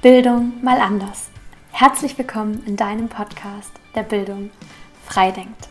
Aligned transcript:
Bildung 0.00 0.62
mal 0.62 0.80
anders. 0.80 1.28
Herzlich 1.72 2.16
willkommen 2.16 2.62
in 2.66 2.76
deinem 2.76 3.08
Podcast 3.08 3.72
der 3.96 4.04
Bildung 4.04 4.50
Freidenkt. 5.04 5.68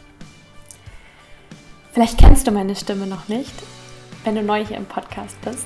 Vielleicht 1.94 2.18
kennst 2.18 2.46
du 2.46 2.52
meine 2.52 2.76
Stimme 2.76 3.08
noch 3.08 3.30
nicht, 3.30 3.54
wenn 4.26 4.36
du 4.36 4.44
neu 4.44 4.66
hier 4.66 4.76
im 4.76 4.86
Podcast 4.86 5.40
bist. 5.44 5.66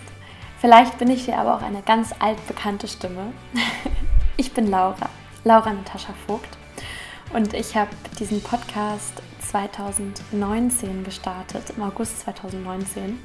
Vielleicht 0.60 1.00
bin 1.00 1.10
ich 1.10 1.26
dir 1.26 1.39
aber 1.39 1.55
auch 1.55 1.63
eine 1.63 1.82
ganz 1.82 2.13
altbekannte 2.20 2.88
Stimme. 2.88 3.34
Ich 4.38 4.54
bin 4.54 4.70
Laura, 4.70 5.09
Laura 5.43 5.73
Natascha 5.73 6.14
Vogt. 6.28 6.57
Und 7.34 7.55
ich 7.55 7.75
habe 7.75 7.89
diesen 8.20 8.43
Podcast 8.43 9.23
2019 9.50 11.04
gestartet, 11.04 11.73
im 11.75 11.82
August 11.82 12.20
2019. 12.21 13.20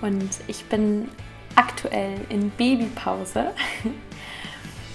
Und 0.00 0.30
ich 0.46 0.64
bin 0.66 1.08
aktuell 1.56 2.20
in 2.28 2.50
Babypause. 2.50 3.52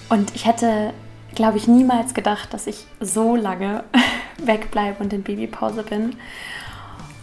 Und 0.09 0.35
ich 0.35 0.45
hätte, 0.45 0.93
glaube 1.33 1.57
ich, 1.57 1.67
niemals 1.67 2.13
gedacht, 2.13 2.53
dass 2.53 2.67
ich 2.67 2.85
so 2.99 3.35
lange 3.35 3.83
wegbleibe 4.37 5.03
und 5.03 5.13
in 5.13 5.23
Babypause 5.23 5.83
bin. 5.83 6.15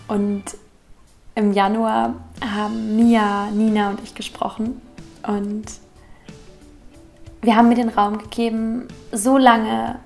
Und 0.09 0.45
im 1.35 1.53
Januar 1.53 2.15
haben 2.45 2.97
Mia, 2.97 3.47
Nina 3.51 3.91
und 3.91 4.03
ich 4.03 4.15
gesprochen. 4.15 4.81
Und 5.27 5.65
wir 7.41 7.57
haben 7.57 7.69
mir 7.69 7.75
den 7.75 7.89
Raum 7.89 8.19
gegeben, 8.19 8.89
so 9.11 9.39
lange 9.39 9.99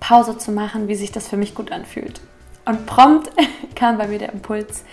Pause 0.00 0.36
zu 0.36 0.52
machen, 0.52 0.88
wie 0.88 0.94
sich 0.94 1.12
das 1.12 1.28
für 1.28 1.36
mich 1.36 1.54
gut 1.54 1.72
anfühlt. 1.72 2.20
Und 2.64 2.86
prompt 2.86 3.30
kam 3.74 3.98
bei 3.98 4.08
mir 4.08 4.18
der 4.18 4.32
Impuls, 4.32 4.84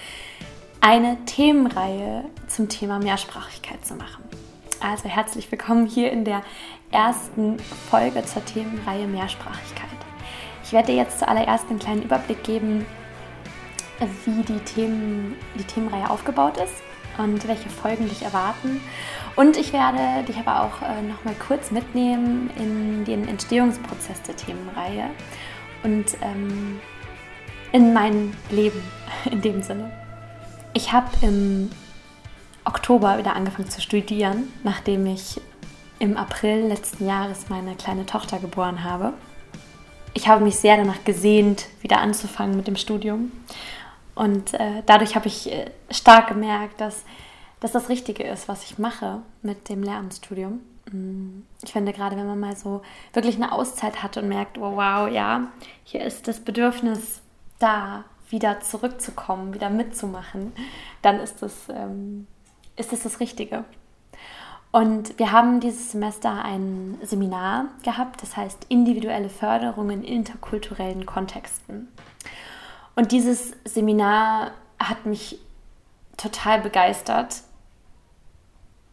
eine 0.81 1.17
Themenreihe 1.25 2.25
zum 2.47 2.69
Thema 2.69 2.99
Mehrsprachigkeit 2.99 3.85
zu 3.85 3.95
machen. 3.95 4.23
Also 4.83 5.07
herzlich 5.09 5.51
willkommen 5.51 5.85
hier 5.85 6.11
in 6.11 6.25
der 6.25 6.41
ersten 6.91 7.59
Folge 7.91 8.25
zur 8.25 8.43
Themenreihe 8.43 9.05
Mehrsprachigkeit. 9.05 9.89
Ich 10.63 10.73
werde 10.73 10.87
dir 10.87 10.95
jetzt 10.95 11.19
zuallererst 11.19 11.69
einen 11.69 11.77
kleinen 11.77 12.01
Überblick 12.01 12.43
geben, 12.43 12.87
wie 14.25 14.41
die, 14.41 14.57
Themen, 14.59 15.35
die 15.53 15.63
Themenreihe 15.65 16.09
aufgebaut 16.09 16.57
ist 16.57 16.73
und 17.19 17.47
welche 17.47 17.69
Folgen 17.69 18.09
dich 18.09 18.23
erwarten. 18.23 18.81
Und 19.35 19.55
ich 19.55 19.71
werde 19.71 20.23
dich 20.27 20.37
aber 20.37 20.63
auch 20.63 20.81
äh, 20.81 21.03
noch 21.03 21.23
mal 21.25 21.35
kurz 21.35 21.69
mitnehmen 21.69 22.49
in 22.57 23.05
den 23.05 23.27
Entstehungsprozess 23.27 24.19
der 24.23 24.35
Themenreihe 24.35 25.11
und 25.83 26.05
ähm, 26.23 26.79
in 27.71 27.93
mein 27.93 28.35
Leben 28.49 28.81
in 29.31 29.41
dem 29.41 29.61
Sinne. 29.61 29.91
Ich 30.73 30.91
habe 30.91 31.07
im 31.21 31.69
Oktober 32.65 33.17
wieder 33.17 33.35
angefangen 33.35 33.69
zu 33.69 33.81
studieren, 33.81 34.51
nachdem 34.63 35.05
ich 35.05 35.41
im 35.99 36.17
April 36.17 36.67
letzten 36.67 37.07
Jahres 37.07 37.49
meine 37.49 37.75
kleine 37.75 38.05
Tochter 38.05 38.39
geboren 38.39 38.83
habe. 38.83 39.13
Ich 40.13 40.27
habe 40.27 40.43
mich 40.43 40.57
sehr 40.57 40.77
danach 40.77 41.03
gesehnt, 41.03 41.67
wieder 41.81 41.99
anzufangen 41.99 42.57
mit 42.57 42.67
dem 42.67 42.75
Studium. 42.75 43.31
Und 44.15 44.53
äh, 44.55 44.83
dadurch 44.85 45.15
habe 45.15 45.27
ich 45.27 45.51
äh, 45.51 45.71
stark 45.89 46.27
gemerkt, 46.27 46.81
dass, 46.81 47.05
dass 47.59 47.71
das 47.71 47.89
Richtige 47.89 48.23
ist, 48.23 48.47
was 48.47 48.63
ich 48.63 48.77
mache 48.77 49.21
mit 49.41 49.69
dem 49.69 49.83
Lehramtsstudium. 49.83 50.59
Mm, 50.91 51.43
ich 51.63 51.71
finde 51.71 51.93
gerade, 51.93 52.17
wenn 52.17 52.27
man 52.27 52.39
mal 52.39 52.55
so 52.55 52.81
wirklich 53.13 53.35
eine 53.35 53.51
Auszeit 53.51 54.03
hat 54.03 54.17
und 54.17 54.27
merkt, 54.27 54.57
oh 54.57 54.75
wow, 54.75 55.09
ja, 55.09 55.47
hier 55.83 56.03
ist 56.03 56.27
das 56.27 56.39
Bedürfnis 56.39 57.21
da, 57.59 58.03
wieder 58.31 58.61
zurückzukommen, 58.61 59.53
wieder 59.53 59.69
mitzumachen, 59.69 60.53
dann 61.01 61.19
ist 61.19 61.41
das 61.41 61.53
ähm, 61.69 62.27
ist 62.81 62.93
es 62.93 63.03
das 63.03 63.19
Richtige. 63.19 63.63
Und 64.71 65.17
wir 65.19 65.31
haben 65.31 65.59
dieses 65.59 65.91
Semester 65.91 66.43
ein 66.43 66.97
Seminar 67.03 67.65
gehabt, 67.83 68.21
das 68.21 68.37
heißt 68.37 68.65
individuelle 68.69 69.29
Förderung 69.29 69.89
in 69.89 70.03
interkulturellen 70.03 71.05
Kontexten. 71.05 71.89
Und 72.95 73.11
dieses 73.11 73.53
Seminar 73.65 74.51
hat 74.79 75.05
mich 75.05 75.39
total 76.17 76.61
begeistert 76.61 77.41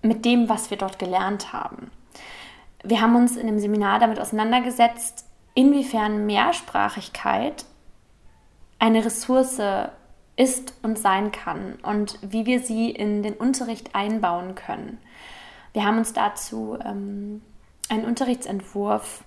mit 0.03 0.25
dem, 0.25 0.49
was 0.49 0.71
wir 0.71 0.79
dort 0.79 0.99
gelernt 0.99 1.53
haben. 1.53 1.91
Wir 2.83 3.01
haben 3.01 3.17
uns 3.17 3.37
in 3.37 3.47
dem 3.47 3.59
Seminar 3.59 3.99
damit 3.99 4.21
auseinandergesetzt, 4.21 5.27
inwiefern 5.55 6.27
Mehrsprachigkeit 6.27 7.65
eine 8.79 9.05
Ressource 9.05 9.61
ist 10.39 10.73
und 10.83 10.99
sein 10.99 11.33
kann 11.33 11.75
und 11.83 12.19
wie 12.23 12.47
wir 12.47 12.61
sie 12.61 12.91
in 12.91 13.23
den 13.23 13.35
Unterricht 13.35 13.95
einbauen 13.95 14.55
können. 14.55 14.99
Wir 15.73 15.85
haben 15.85 15.99
uns 15.99 16.13
dazu 16.13 16.79
ähm, 16.85 17.43
einen 17.89 18.05
Unterrichtsentwurf 18.05 19.25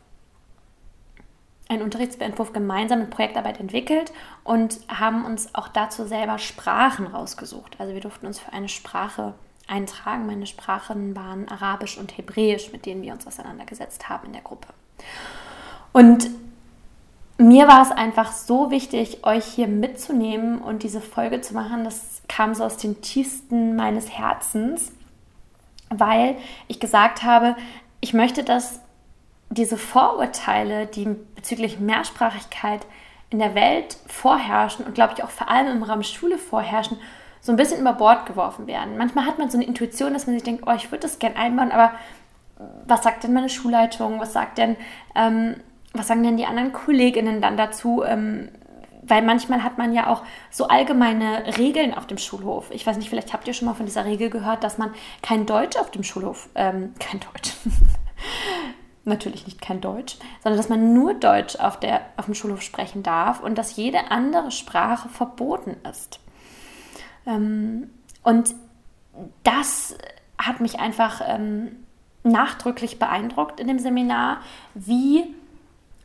einen 1.67 1.83
Unterrichtsentwurf 1.83 2.51
gemeinsam 2.51 2.99
mit 2.99 3.11
Projektarbeit 3.11 3.61
entwickelt 3.61 4.11
und 4.43 4.79
haben 4.89 5.23
uns 5.23 5.55
auch 5.55 5.69
dazu 5.69 6.05
selber 6.05 6.37
Sprachen 6.37 7.07
rausgesucht. 7.07 7.77
Also 7.79 7.93
wir 7.93 8.01
durften 8.01 8.25
uns 8.25 8.39
für 8.39 8.51
eine 8.51 8.67
Sprache 8.67 9.33
eintragen. 9.67 10.25
Meine 10.25 10.47
Sprachen 10.47 11.15
waren 11.15 11.47
Arabisch 11.47 11.97
und 11.97 12.17
Hebräisch, 12.17 12.73
mit 12.73 12.85
denen 12.85 13.03
wir 13.03 13.13
uns 13.13 13.25
auseinandergesetzt 13.25 14.09
haben 14.09 14.27
in 14.27 14.33
der 14.33 14.41
Gruppe. 14.41 14.67
Und 15.93 16.29
mir 17.41 17.67
war 17.67 17.81
es 17.81 17.91
einfach 17.91 18.31
so 18.31 18.71
wichtig, 18.71 19.25
euch 19.25 19.45
hier 19.45 19.67
mitzunehmen 19.67 20.59
und 20.59 20.83
diese 20.83 21.01
Folge 21.01 21.41
zu 21.41 21.53
machen. 21.53 21.83
Das 21.83 22.21
kam 22.27 22.53
so 22.53 22.63
aus 22.63 22.77
den 22.77 23.01
tiefsten 23.01 23.75
meines 23.75 24.09
Herzens, 24.09 24.91
weil 25.89 26.35
ich 26.67 26.79
gesagt 26.79 27.23
habe, 27.23 27.55
ich 27.99 28.13
möchte, 28.13 28.43
dass 28.43 28.79
diese 29.49 29.77
Vorurteile, 29.77 30.85
die 30.85 31.15
bezüglich 31.35 31.79
Mehrsprachigkeit 31.79 32.85
in 33.29 33.39
der 33.39 33.55
Welt 33.55 33.97
vorherrschen 34.07 34.85
und 34.85 34.95
glaube 34.95 35.13
ich 35.17 35.23
auch 35.23 35.29
vor 35.29 35.49
allem 35.49 35.67
im 35.67 35.83
Raum 35.83 36.03
Schule 36.03 36.37
vorherrschen, 36.37 36.97
so 37.41 37.51
ein 37.51 37.57
bisschen 37.57 37.81
über 37.81 37.93
Bord 37.93 38.25
geworfen 38.27 38.67
werden. 38.67 38.97
Manchmal 38.97 39.25
hat 39.25 39.39
man 39.39 39.49
so 39.49 39.57
eine 39.57 39.65
Intuition, 39.65 40.13
dass 40.13 40.27
man 40.27 40.35
sich 40.35 40.43
denkt, 40.43 40.63
oh, 40.67 40.73
ich 40.75 40.91
würde 40.91 41.01
das 41.01 41.17
gerne 41.17 41.37
einbauen, 41.37 41.71
aber 41.71 41.91
was 42.85 43.03
sagt 43.03 43.23
denn 43.23 43.33
meine 43.33 43.49
Schulleitung? 43.49 44.19
Was 44.19 44.33
sagt 44.33 44.57
denn 44.57 44.75
ähm, 45.15 45.55
was 45.93 46.07
sagen 46.07 46.23
denn 46.23 46.37
die 46.37 46.45
anderen 46.45 46.73
Kolleginnen 46.73 47.41
dann 47.41 47.57
dazu? 47.57 48.03
Ähm, 48.03 48.49
weil 49.03 49.21
manchmal 49.23 49.63
hat 49.63 49.77
man 49.77 49.93
ja 49.93 50.07
auch 50.07 50.23
so 50.49 50.67
allgemeine 50.67 51.57
Regeln 51.57 51.93
auf 51.93 52.07
dem 52.07 52.17
Schulhof. 52.17 52.69
Ich 52.71 52.85
weiß 52.85 52.97
nicht, 52.97 53.09
vielleicht 53.09 53.33
habt 53.33 53.47
ihr 53.47 53.53
schon 53.53 53.67
mal 53.67 53.73
von 53.73 53.85
dieser 53.85 54.05
Regel 54.05 54.29
gehört, 54.29 54.63
dass 54.63 54.77
man 54.77 54.93
kein 55.21 55.45
Deutsch 55.45 55.75
auf 55.77 55.91
dem 55.91 56.03
Schulhof, 56.03 56.49
ähm, 56.55 56.93
kein 56.99 57.19
Deutsch, 57.19 57.53
natürlich 59.03 59.45
nicht 59.45 59.61
kein 59.61 59.81
Deutsch, 59.81 60.17
sondern 60.43 60.57
dass 60.57 60.69
man 60.69 60.93
nur 60.93 61.13
Deutsch 61.15 61.55
auf, 61.55 61.79
der, 61.79 62.01
auf 62.17 62.25
dem 62.25 62.35
Schulhof 62.35 62.61
sprechen 62.61 63.03
darf 63.03 63.41
und 63.41 63.57
dass 63.57 63.75
jede 63.75 64.11
andere 64.11 64.51
Sprache 64.51 65.09
verboten 65.09 65.75
ist. 65.89 66.19
Ähm, 67.25 67.89
und 68.23 68.53
das 69.43 69.95
hat 70.37 70.59
mich 70.59 70.79
einfach 70.79 71.21
ähm, 71.25 71.85
nachdrücklich 72.23 72.99
beeindruckt 72.99 73.59
in 73.59 73.67
dem 73.67 73.79
Seminar, 73.79 74.41
wie 74.73 75.35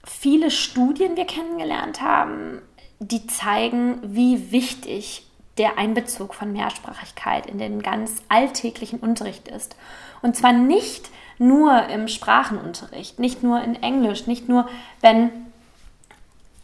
viele 0.06 0.50
Studien 0.50 1.16
wir 1.16 1.26
kennengelernt 1.26 2.00
haben, 2.00 2.62
die 2.98 3.26
zeigen, 3.26 3.98
wie 4.02 4.50
wichtig 4.52 5.26
der 5.58 5.78
Einbezug 5.78 6.34
von 6.34 6.52
Mehrsprachigkeit 6.52 7.46
in 7.46 7.58
den 7.58 7.82
ganz 7.82 8.22
alltäglichen 8.28 9.00
Unterricht 9.00 9.48
ist. 9.48 9.76
Und 10.22 10.36
zwar 10.36 10.52
nicht 10.52 11.10
nur 11.38 11.88
im 11.88 12.08
Sprachenunterricht, 12.08 13.18
nicht 13.18 13.42
nur 13.42 13.62
in 13.62 13.82
Englisch, 13.82 14.26
nicht 14.26 14.48
nur, 14.48 14.68
wenn 15.00 15.30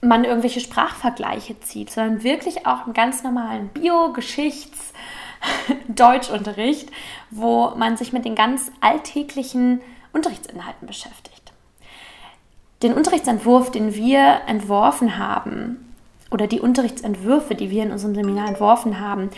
man 0.00 0.24
irgendwelche 0.24 0.60
Sprachvergleiche 0.60 1.60
zieht, 1.60 1.90
sondern 1.90 2.22
wirklich 2.22 2.66
auch 2.66 2.86
im 2.86 2.92
ganz 2.92 3.22
normalen 3.22 3.68
Bio-, 3.68 4.12
Geschichts-, 4.12 4.92
Deutschunterricht, 5.88 6.90
wo 7.30 7.72
man 7.76 7.96
sich 7.96 8.12
mit 8.12 8.24
den 8.24 8.34
ganz 8.34 8.70
alltäglichen 8.80 9.80
Unterrichtsinhalten 10.12 10.86
beschäftigt 10.86 11.41
den 12.82 12.94
Unterrichtsentwurf, 12.94 13.70
den 13.70 13.94
wir 13.94 14.40
entworfen 14.46 15.18
haben, 15.18 15.92
oder 16.30 16.46
die 16.46 16.60
Unterrichtsentwürfe, 16.60 17.54
die 17.54 17.70
wir 17.70 17.82
in 17.82 17.92
unserem 17.92 18.14
Seminar 18.14 18.48
entworfen 18.48 19.00
haben, 19.00 19.30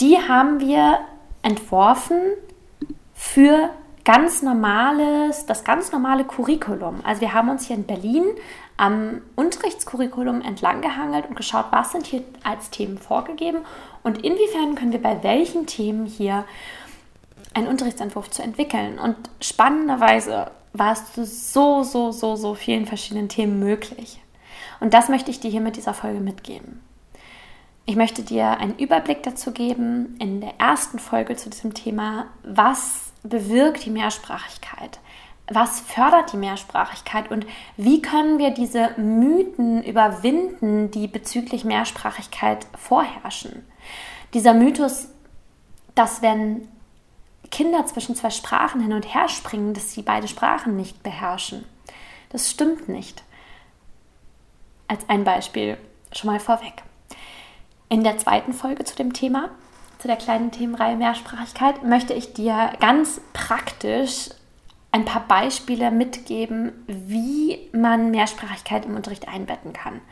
die 0.00 0.18
haben 0.18 0.60
wir 0.60 0.98
entworfen 1.42 2.20
für 3.14 3.70
ganz 4.04 4.42
normales, 4.42 5.46
das 5.46 5.64
ganz 5.64 5.92
normale 5.92 6.24
Curriculum. 6.24 7.00
Also 7.04 7.20
wir 7.20 7.32
haben 7.32 7.48
uns 7.48 7.66
hier 7.66 7.76
in 7.76 7.84
Berlin 7.84 8.24
am 8.76 9.22
Unterrichtscurriculum 9.36 10.42
entlang 10.42 10.82
gehangelt 10.82 11.26
und 11.28 11.36
geschaut, 11.36 11.66
was 11.70 11.92
sind 11.92 12.06
hier 12.06 12.22
als 12.42 12.70
Themen 12.70 12.98
vorgegeben 12.98 13.58
und 14.02 14.24
inwiefern 14.24 14.74
können 14.74 14.92
wir 14.92 15.02
bei 15.02 15.22
welchen 15.22 15.66
Themen 15.66 16.04
hier 16.06 16.44
einen 17.54 17.68
Unterrichtsentwurf 17.68 18.30
zu 18.30 18.42
entwickeln. 18.42 18.98
Und 18.98 19.16
spannenderweise 19.40 20.50
war 20.72 20.92
es 20.92 21.12
zu 21.12 21.24
so, 21.24 21.82
so, 21.82 22.12
so, 22.12 22.36
so 22.36 22.54
vielen 22.54 22.86
verschiedenen 22.86 23.28
Themen 23.28 23.58
möglich. 23.58 24.20
Und 24.80 24.94
das 24.94 25.08
möchte 25.08 25.30
ich 25.30 25.40
dir 25.40 25.50
hier 25.50 25.60
mit 25.60 25.76
dieser 25.76 25.94
Folge 25.94 26.20
mitgeben. 26.20 26.80
Ich 27.84 27.96
möchte 27.96 28.22
dir 28.22 28.58
einen 28.58 28.78
Überblick 28.78 29.22
dazu 29.22 29.52
geben 29.52 30.16
in 30.18 30.40
der 30.40 30.54
ersten 30.58 30.98
Folge 30.98 31.36
zu 31.36 31.50
diesem 31.50 31.74
Thema, 31.74 32.26
was 32.42 33.12
bewirkt 33.22 33.84
die 33.84 33.90
Mehrsprachigkeit? 33.90 35.00
was 35.54 35.80
fördert 35.80 36.32
die 36.32 36.36
Mehrsprachigkeit 36.36 37.30
und 37.30 37.46
wie 37.76 38.00
können 38.00 38.38
wir 38.38 38.50
diese 38.50 38.90
Mythen 38.96 39.82
überwinden, 39.82 40.90
die 40.90 41.08
bezüglich 41.08 41.64
Mehrsprachigkeit 41.64 42.66
vorherrschen. 42.76 43.66
Dieser 44.34 44.54
Mythos, 44.54 45.08
dass 45.94 46.22
wenn 46.22 46.68
Kinder 47.52 47.86
zwischen 47.86 48.16
zwei 48.16 48.30
Sprachen 48.30 48.80
hin 48.80 48.92
und 48.92 49.14
her 49.14 49.28
springen, 49.28 49.74
dass 49.74 49.92
sie 49.92 50.02
beide 50.02 50.26
Sprachen 50.26 50.74
nicht 50.74 51.04
beherrschen. 51.04 51.64
Das 52.30 52.50
stimmt 52.50 52.88
nicht. 52.88 53.22
Als 54.88 55.08
ein 55.08 55.22
Beispiel 55.22 55.76
schon 56.12 56.30
mal 56.30 56.40
vorweg. 56.40 56.82
In 57.88 58.02
der 58.02 58.18
zweiten 58.18 58.54
Folge 58.54 58.84
zu 58.84 58.96
dem 58.96 59.12
Thema, 59.12 59.50
zu 59.98 60.08
der 60.08 60.16
kleinen 60.16 60.50
Themenreihe 60.50 60.96
Mehrsprachigkeit, 60.96 61.84
möchte 61.84 62.14
ich 62.14 62.32
dir 62.32 62.72
ganz 62.80 63.20
praktisch 63.34 64.30
ein 64.94 65.06
paar 65.06 65.26
Beispiele 65.26 65.90
mitgeben, 65.90 66.72
wie 66.86 67.70
man 67.72 68.10
Mehrsprachigkeit 68.10 68.84
im 68.84 68.94
Unterricht 68.94 69.26
einbetten 69.26 69.72
kann. 69.72 70.02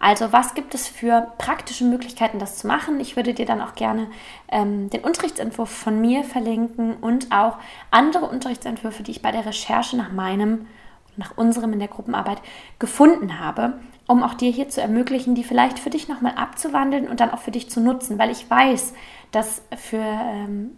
Also 0.00 0.32
was 0.32 0.54
gibt 0.54 0.74
es 0.74 0.88
für 0.88 1.30
praktische 1.36 1.84
Möglichkeiten, 1.84 2.38
das 2.38 2.56
zu 2.56 2.66
machen? 2.66 3.00
Ich 3.00 3.16
würde 3.16 3.34
dir 3.34 3.44
dann 3.44 3.60
auch 3.60 3.74
gerne 3.74 4.06
ähm, 4.48 4.88
den 4.88 5.02
Unterrichtsentwurf 5.02 5.68
von 5.68 6.00
mir 6.00 6.24
verlinken 6.24 6.94
und 6.94 7.30
auch 7.30 7.58
andere 7.90 8.24
Unterrichtsentwürfe, 8.24 9.02
die 9.02 9.10
ich 9.10 9.22
bei 9.22 9.30
der 9.30 9.44
Recherche 9.44 9.98
nach 9.98 10.10
meinem, 10.10 10.66
nach 11.18 11.36
unserem 11.36 11.74
in 11.74 11.78
der 11.78 11.88
Gruppenarbeit 11.88 12.40
gefunden 12.78 13.40
habe, 13.40 13.78
um 14.06 14.22
auch 14.22 14.32
dir 14.32 14.50
hier 14.50 14.70
zu 14.70 14.80
ermöglichen, 14.80 15.34
die 15.34 15.44
vielleicht 15.44 15.78
für 15.78 15.90
dich 15.90 16.08
nochmal 16.08 16.32
abzuwandeln 16.36 17.08
und 17.08 17.20
dann 17.20 17.30
auch 17.30 17.40
für 17.40 17.50
dich 17.50 17.68
zu 17.68 17.80
nutzen, 17.82 18.18
weil 18.18 18.30
ich 18.30 18.48
weiß, 18.48 18.94
dass 19.32 19.60
für 19.76 19.98
ähm, 19.98 20.70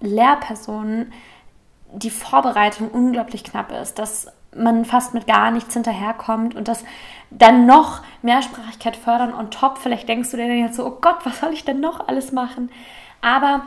Lehrpersonen 0.00 1.12
die 1.92 2.10
Vorbereitung 2.10 2.88
unglaublich 2.88 3.44
knapp 3.44 3.72
ist, 3.72 3.98
dass 3.98 4.28
man 4.54 4.84
fast 4.84 5.14
mit 5.14 5.26
gar 5.26 5.50
nichts 5.50 5.74
hinterherkommt 5.74 6.54
und 6.54 6.68
dass 6.68 6.84
dann 7.30 7.66
noch 7.66 8.02
Mehrsprachigkeit 8.22 8.96
fördern 8.96 9.34
on 9.34 9.50
top. 9.50 9.78
Vielleicht 9.78 10.08
denkst 10.08 10.30
du 10.30 10.36
dir 10.36 10.48
dann 10.48 10.58
jetzt 10.58 10.76
so, 10.76 10.86
oh 10.86 10.98
Gott, 11.00 11.24
was 11.24 11.40
soll 11.40 11.52
ich 11.52 11.64
denn 11.64 11.80
noch 11.80 12.06
alles 12.08 12.32
machen? 12.32 12.70
Aber 13.22 13.62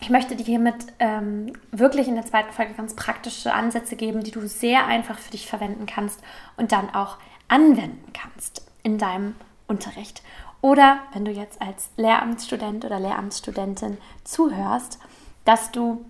ich 0.00 0.10
möchte 0.10 0.36
dir 0.36 0.44
hiermit 0.44 0.86
ähm, 0.98 1.52
wirklich 1.70 2.08
in 2.08 2.16
der 2.16 2.26
zweiten 2.26 2.52
Folge 2.52 2.74
ganz 2.74 2.94
praktische 2.94 3.54
Ansätze 3.54 3.96
geben, 3.96 4.22
die 4.22 4.32
du 4.32 4.46
sehr 4.46 4.86
einfach 4.86 5.18
für 5.18 5.30
dich 5.30 5.46
verwenden 5.46 5.86
kannst 5.86 6.20
und 6.56 6.72
dann 6.72 6.92
auch 6.94 7.18
anwenden 7.48 8.12
kannst 8.12 8.66
in 8.82 8.98
deinem 8.98 9.36
Unterricht. 9.68 10.22
Oder 10.60 10.98
wenn 11.12 11.24
du 11.24 11.30
jetzt 11.30 11.62
als 11.62 11.90
Lehramtsstudent 11.96 12.84
oder 12.84 12.98
Lehramtsstudentin 12.98 13.98
zuhörst, 14.24 14.98
dass 15.44 15.70
du 15.70 16.04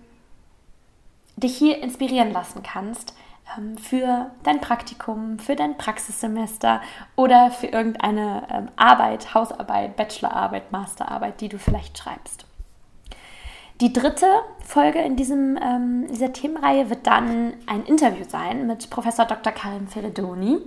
dich 1.35 1.57
hier 1.57 1.81
inspirieren 1.81 2.31
lassen 2.31 2.63
kannst 2.63 3.13
ähm, 3.57 3.77
für 3.77 4.31
dein 4.43 4.61
Praktikum, 4.61 5.39
für 5.39 5.55
dein 5.55 5.77
Praxissemester 5.77 6.81
oder 7.15 7.51
für 7.51 7.67
irgendeine 7.67 8.47
ähm, 8.51 8.69
Arbeit, 8.75 9.33
Hausarbeit, 9.33 9.95
Bachelorarbeit, 9.95 10.71
Masterarbeit, 10.71 11.41
die 11.41 11.49
du 11.49 11.57
vielleicht 11.57 11.97
schreibst. 11.97 12.45
Die 13.81 13.91
dritte 13.91 14.27
Folge 14.63 14.99
in 14.99 15.15
diesem, 15.15 15.57
ähm, 15.61 16.07
dieser 16.09 16.31
Themenreihe 16.31 16.89
wird 16.89 17.07
dann 17.07 17.53
ein 17.65 17.83
Interview 17.83 18.23
sein 18.27 18.67
mit 18.67 18.89
Professor 18.89 19.25
Dr. 19.25 19.51
Karim 19.51 19.87
Feredoni. 19.87 20.59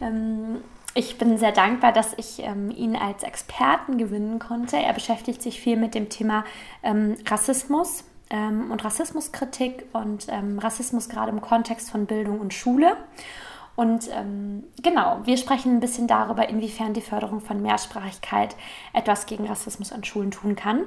Ähm, 0.00 0.58
ich 0.94 1.18
bin 1.18 1.38
sehr 1.38 1.52
dankbar, 1.52 1.92
dass 1.92 2.14
ich 2.16 2.42
ähm, 2.42 2.70
ihn 2.70 2.96
als 2.96 3.22
Experten 3.22 3.96
gewinnen 3.96 4.38
konnte. 4.38 4.76
Er 4.76 4.92
beschäftigt 4.92 5.40
sich 5.40 5.60
viel 5.60 5.76
mit 5.76 5.94
dem 5.94 6.10
Thema 6.10 6.44
ähm, 6.82 7.16
Rassismus, 7.26 8.04
ähm, 8.30 8.70
und 8.70 8.84
Rassismuskritik 8.84 9.86
und 9.92 10.26
ähm, 10.28 10.58
Rassismus 10.58 11.08
gerade 11.08 11.30
im 11.30 11.40
Kontext 11.40 11.90
von 11.90 12.06
Bildung 12.06 12.40
und 12.40 12.54
Schule. 12.54 12.96
Und 13.76 14.08
ähm, 14.12 14.64
genau, 14.82 15.20
wir 15.24 15.36
sprechen 15.36 15.76
ein 15.76 15.80
bisschen 15.80 16.06
darüber, 16.06 16.48
inwiefern 16.48 16.92
die 16.92 17.00
Förderung 17.00 17.40
von 17.40 17.62
Mehrsprachigkeit 17.62 18.56
etwas 18.92 19.26
gegen 19.26 19.46
Rassismus 19.46 19.92
an 19.92 20.04
Schulen 20.04 20.30
tun 20.30 20.54
kann. 20.54 20.82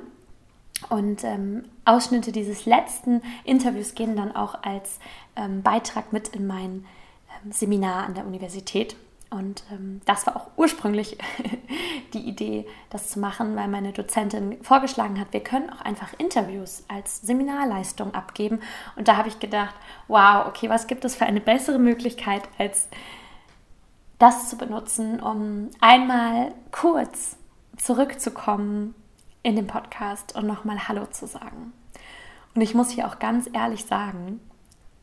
Und 0.89 1.23
ähm, 1.23 1.63
Ausschnitte 1.85 2.31
dieses 2.31 2.65
letzten 2.65 3.21
Interviews 3.45 3.95
gehen 3.95 4.15
dann 4.15 4.35
auch 4.35 4.63
als 4.63 4.99
ähm, 5.35 5.61
Beitrag 5.61 6.11
mit 6.11 6.29
in 6.29 6.45
mein 6.45 6.85
ähm, 7.43 7.51
Seminar 7.51 8.05
an 8.05 8.15
der 8.15 8.25
Universität. 8.25 8.95
Und 9.33 9.63
ähm, 9.71 10.01
das 10.05 10.27
war 10.27 10.35
auch 10.35 10.47
ursprünglich 10.57 11.17
die 12.13 12.19
Idee, 12.19 12.67
das 12.89 13.09
zu 13.09 13.19
machen, 13.19 13.55
weil 13.55 13.67
meine 13.67 13.91
Dozentin 13.91 14.63
vorgeschlagen 14.63 15.19
hat, 15.19 15.33
wir 15.33 15.41
können 15.41 15.69
auch 15.71 15.81
einfach 15.81 16.13
Interviews 16.19 16.83
als 16.87 17.21
Seminarleistung 17.21 18.13
abgeben. 18.13 18.59
Und 18.95 19.07
da 19.07 19.17
habe 19.17 19.29
ich 19.29 19.39
gedacht, 19.39 19.75
wow, 20.07 20.45
okay, 20.47 20.69
was 20.69 20.87
gibt 20.87 21.03
es 21.03 21.15
für 21.15 21.25
eine 21.25 21.41
bessere 21.41 21.79
Möglichkeit, 21.79 22.43
als 22.59 22.89
das 24.19 24.49
zu 24.49 24.57
benutzen, 24.57 25.19
um 25.19 25.71
einmal 25.81 26.53
kurz 26.71 27.37
zurückzukommen 27.77 28.93
in 29.41 29.55
den 29.55 29.67
Podcast 29.67 30.35
und 30.35 30.45
nochmal 30.45 30.87
Hallo 30.87 31.07
zu 31.07 31.25
sagen. 31.25 31.73
Und 32.53 32.61
ich 32.61 32.75
muss 32.75 32.91
hier 32.91 33.07
auch 33.07 33.17
ganz 33.17 33.49
ehrlich 33.51 33.85
sagen, 33.85 34.39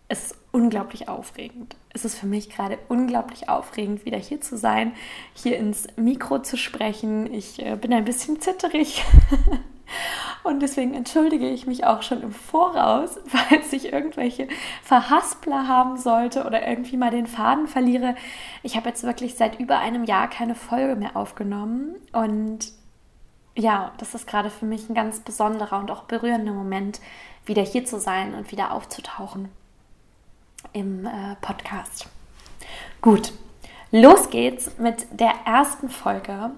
es 0.09 0.31
ist 0.31 0.40
unglaublich 0.53 1.09
aufregend. 1.09 1.77
Es 1.93 2.05
ist 2.05 2.19
für 2.19 2.27
mich 2.27 2.51
gerade 2.51 2.79
unglaublich 2.89 3.49
aufregend, 3.49 4.05
wieder 4.05 4.19
hier 4.19 4.41
zu 4.41 4.57
sein, 4.57 4.93
hier 5.35 5.57
ins 5.59 5.87
Mikro 5.97 6.41
zu 6.41 6.57
sprechen. 6.57 7.33
Ich 7.33 7.65
äh, 7.65 7.77
bin 7.77 7.93
ein 7.93 8.05
bisschen 8.05 8.41
zitterig. 8.41 9.05
Und 10.43 10.61
deswegen 10.61 10.95
entschuldige 10.95 11.49
ich 11.49 11.67
mich 11.67 11.85
auch 11.85 12.03
schon 12.03 12.23
im 12.23 12.33
Voraus, 12.33 13.19
falls 13.27 13.73
ich 13.73 13.93
irgendwelche 13.93 14.49
Verhaspler 14.83 15.69
haben 15.69 15.97
sollte 15.97 16.45
oder 16.45 16.67
irgendwie 16.67 16.97
mal 16.97 17.11
den 17.11 17.27
Faden 17.27 17.67
verliere. 17.67 18.15
Ich 18.63 18.77
habe 18.77 18.89
jetzt 18.89 19.03
wirklich 19.05 19.35
seit 19.35 19.61
über 19.61 19.79
einem 19.79 20.05
Jahr 20.05 20.29
keine 20.29 20.55
Folge 20.55 20.97
mehr 20.97 21.17
aufgenommen. 21.17 21.97
Und 22.13 22.73
ja, 23.57 23.93
das 23.99 24.15
ist 24.15 24.27
gerade 24.27 24.51
für 24.51 24.67
mich 24.67 24.89
ein 24.89 24.95
ganz 24.95 25.21
besonderer 25.21 25.79
und 25.79 25.91
auch 25.91 26.05
berührender 26.05 26.53
Moment, 26.53 27.01
wieder 27.47 27.63
hier 27.63 27.85
zu 27.85 27.99
sein 27.99 28.35
und 28.35 28.53
wieder 28.53 28.73
aufzutauchen 28.73 29.49
im 30.73 31.07
äh, 31.07 31.37
Podcast. 31.41 32.07
Gut, 33.01 33.33
los 33.91 34.31
geht's 34.31 34.79
mit 34.79 35.07
der 35.13 35.33
ersten 35.45 35.91
Folge, 35.91 36.51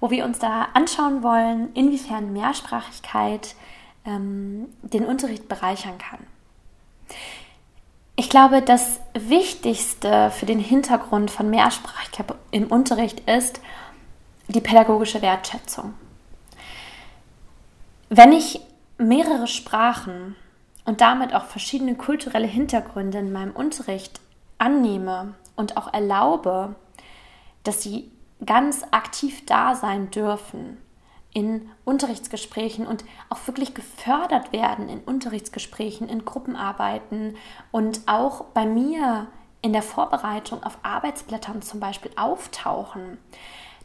wo 0.00 0.10
wir 0.10 0.24
uns 0.24 0.38
da 0.38 0.68
anschauen 0.74 1.22
wollen, 1.22 1.72
inwiefern 1.74 2.32
Mehrsprachigkeit 2.32 3.54
ähm, 4.04 4.68
den 4.82 5.04
Unterricht 5.04 5.48
bereichern 5.48 5.98
kann. 5.98 6.20
Ich 8.16 8.28
glaube, 8.28 8.60
das 8.60 9.00
Wichtigste 9.14 10.30
für 10.30 10.46
den 10.46 10.58
Hintergrund 10.58 11.30
von 11.30 11.48
Mehrsprachigkeit 11.48 12.34
im 12.50 12.66
Unterricht 12.66 13.20
ist 13.20 13.60
die 14.48 14.60
pädagogische 14.60 15.22
Wertschätzung. 15.22 15.94
Wenn 18.10 18.32
ich 18.32 18.60
mehrere 18.98 19.46
Sprachen 19.46 20.36
und 20.84 21.00
damit 21.00 21.34
auch 21.34 21.44
verschiedene 21.44 21.94
kulturelle 21.94 22.46
Hintergründe 22.46 23.18
in 23.18 23.32
meinem 23.32 23.52
Unterricht 23.52 24.20
annehme 24.58 25.34
und 25.56 25.76
auch 25.76 25.92
erlaube, 25.92 26.74
dass 27.62 27.82
sie 27.82 28.10
ganz 28.44 28.84
aktiv 28.90 29.44
da 29.46 29.74
sein 29.74 30.10
dürfen 30.10 30.78
in 31.32 31.70
Unterrichtsgesprächen 31.84 32.86
und 32.86 33.04
auch 33.28 33.46
wirklich 33.46 33.74
gefördert 33.74 34.52
werden 34.52 34.88
in 34.88 35.00
Unterrichtsgesprächen, 35.00 36.08
in 36.08 36.24
Gruppenarbeiten 36.24 37.36
und 37.70 38.00
auch 38.06 38.44
bei 38.46 38.66
mir 38.66 39.28
in 39.62 39.72
der 39.72 39.82
Vorbereitung 39.82 40.62
auf 40.62 40.78
Arbeitsblättern 40.82 41.62
zum 41.62 41.80
Beispiel 41.80 42.10
auftauchen, 42.16 43.18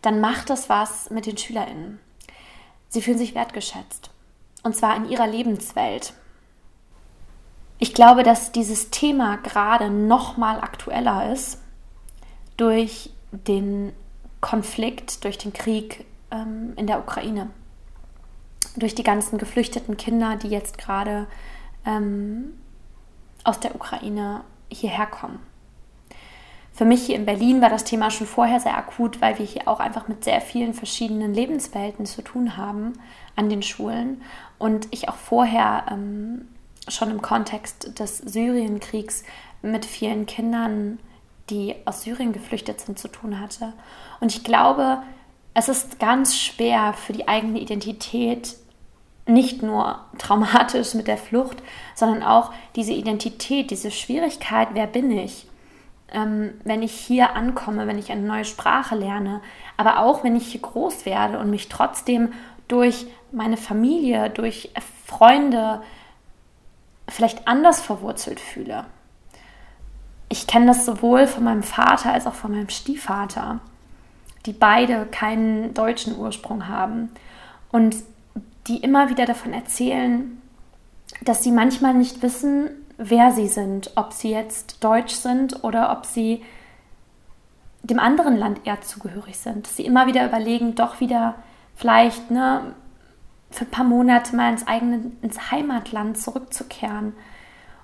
dann 0.02 0.22
macht 0.22 0.50
das 0.50 0.70
was 0.70 1.10
mit 1.10 1.26
den 1.26 1.38
SchülerInnen. 1.38 2.00
Sie 2.88 3.02
fühlen 3.02 3.18
sich 3.18 3.36
wertgeschätzt. 3.36 4.10
Und 4.64 4.76
zwar 4.76 4.96
in 4.96 5.10
ihrer 5.10 5.28
Lebenswelt. 5.28 6.14
Ich 7.78 7.94
glaube, 7.94 8.24
dass 8.24 8.52
dieses 8.52 8.90
Thema 8.90 9.38
gerade 9.38 9.90
noch 9.90 10.38
mal 10.38 10.62
aktueller 10.62 11.32
ist 11.32 11.62
durch 12.58 13.10
den 13.32 13.92
Konflikt, 14.40 15.24
durch 15.24 15.38
den 15.38 15.52
Krieg 15.52 16.06
ähm, 16.32 16.74
in 16.78 16.88
der 16.88 17.00
Ukraine, 17.00 17.50
durch 18.78 18.96
die 18.96 19.04
ganzen 19.04 19.38
geflüchteten 19.38 19.98
Kinder, 19.98 20.38
die 20.38 20.48
jetzt 20.48 20.78
gerade 20.78 21.28
ähm, 21.86 22.54
aus 23.44 23.60
der 23.60 23.76
Ukraine 23.76 24.42
hierher 24.70 25.06
kommen. 25.06 25.40
Für 26.72 26.86
mich 26.86 27.06
hier 27.06 27.16
in 27.16 27.26
Berlin 27.26 27.62
war 27.62 27.70
das 27.70 27.86
Thema 27.86 28.12
schon 28.12 28.28
vorher 28.28 28.60
sehr 28.60 28.78
akut, 28.78 29.22
weil 29.22 29.40
wir 29.40 29.46
hier 29.46 29.68
auch 29.68 29.80
einfach 29.80 30.10
mit 30.10 30.26
sehr 30.26 30.42
vielen 30.42 30.74
verschiedenen 30.74 31.34
Lebenswelten 31.34 32.06
zu 32.06 32.22
tun 32.22 32.58
haben 32.58 32.94
an 33.38 33.50
den 33.50 33.62
Schulen 33.62 34.22
und 34.58 34.88
ich 34.92 35.08
auch 35.08 35.16
vorher 35.16 35.86
ähm, 35.90 36.50
schon 36.88 37.12
im 37.12 37.22
Kontext 37.22 38.00
des 38.00 38.18
Syrienkriegs 38.20 39.24
mit 39.62 39.86
vielen 39.86 40.26
Kindern, 40.26 41.00
die 41.50 41.76
aus 41.86 42.04
Syrien 42.04 42.34
geflüchtet 42.34 42.82
sind, 42.82 43.00
zu 43.00 43.08
tun 43.08 43.40
hatte. 43.40 43.74
Und 44.20 44.32
ich 44.32 44.44
glaube, 44.44 45.02
es 45.54 45.70
ist 45.70 46.00
ganz 46.00 46.38
schwer 46.38 46.94
für 46.94 47.14
die 47.14 47.28
eigene 47.28 47.60
Identität 47.60 48.56
nicht 49.28 49.64
nur 49.64 50.00
traumatisch 50.18 50.94
mit 50.94 51.08
der 51.08 51.18
Flucht, 51.18 51.58
sondern 51.96 52.24
auch 52.24 52.52
diese 52.76 52.94
Identität, 52.94 53.72
diese 53.72 53.92
Schwierigkeit, 53.92 54.70
wer 54.74 54.88
bin 54.88 55.12
ich? 55.12 55.48
Ähm, 56.12 56.54
wenn 56.64 56.84
ich 56.84 56.92
hier 56.92 57.36
ankomme, 57.36 57.88
wenn 57.88 57.98
ich 57.98 58.12
eine 58.12 58.22
neue 58.22 58.46
Sprache 58.46 58.96
lerne, 58.96 59.42
aber 59.78 60.00
auch 60.00 60.24
wenn 60.24 60.36
ich 60.36 60.48
hier 60.48 60.62
groß 60.62 61.06
werde 61.06 61.40
und 61.40 61.50
mich 61.50 61.70
trotzdem 61.70 62.34
durch 62.68 63.08
meine 63.32 63.58
Familie, 63.58 64.30
durch 64.30 64.72
Freunde 65.06 65.82
vielleicht 67.08 67.48
anders 67.48 67.82
verwurzelt 67.82 68.40
fühle. 68.40 68.86
Ich 70.30 70.48
kenne 70.48 70.68
das 70.68 70.86
sowohl 70.86 71.28
von 71.28 71.44
meinem 71.44 71.64
Vater 71.64 72.14
als 72.14 72.26
auch 72.26 72.34
von 72.34 72.52
meinem 72.52 72.70
Stiefvater, 72.70 73.60
die 74.46 74.54
beide 74.54 75.06
keinen 75.06 75.74
deutschen 75.74 76.18
Ursprung 76.18 76.68
haben 76.68 77.10
und 77.72 77.96
die 78.68 78.78
immer 78.78 79.10
wieder 79.10 79.26
davon 79.26 79.54
erzählen, 79.54 80.42
dass 81.22 81.44
sie 81.44 81.52
manchmal 81.52 81.94
nicht 81.94 82.22
wissen, 82.22 82.70
wer 82.98 83.32
sie 83.32 83.48
sind, 83.48 83.92
ob 83.96 84.14
sie 84.14 84.32
jetzt 84.32 84.84
deutsch 84.84 85.14
sind 85.14 85.64
oder 85.64 85.92
ob 85.92 86.06
sie 86.06 86.44
dem 87.84 88.00
anderen 88.00 88.36
Land 88.36 88.62
eher 88.66 88.82
zugehörig 88.82 89.38
sind. 89.38 89.68
Dass 89.68 89.78
sie 89.78 89.86
immer 89.86 90.08
wieder 90.08 90.26
überlegen, 90.26 90.76
doch 90.76 91.00
wieder 91.00 91.36
vielleicht 91.76 92.32
ne, 92.32 92.74
für 93.56 93.66
ein 93.66 93.72
paar 93.72 93.86
Monate 93.86 94.36
mal 94.36 94.52
ins 94.52 94.68
eigene, 94.68 95.12
ins 95.22 95.52
Heimatland 95.52 96.18
zurückzukehren. 96.18 97.14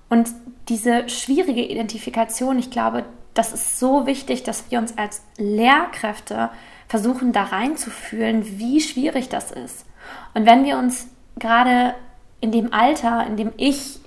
Und 0.09 0.29
diese 0.67 1.07
schwierige 1.07 1.63
Identifikation, 1.63 2.59
ich 2.59 2.69
glaube, 2.69 3.05
das 3.33 3.53
ist 3.53 3.79
so 3.79 4.05
wichtig, 4.05 4.43
dass 4.43 4.69
wir 4.69 4.79
uns 4.79 4.97
als 4.97 5.23
Lehrkräfte 5.37 6.49
versuchen, 6.89 7.31
da 7.31 7.43
reinzufühlen, 7.43 8.59
wie 8.59 8.81
schwierig 8.81 9.29
das 9.29 9.51
ist. 9.51 9.85
Und 10.33 10.45
wenn 10.45 10.65
wir 10.65 10.77
uns 10.77 11.07
gerade 11.37 11.95
in 12.41 12.51
dem 12.51 12.73
Alter, 12.73 13.25
in 13.25 13.37
dem 13.37 13.53
ich 13.55 13.99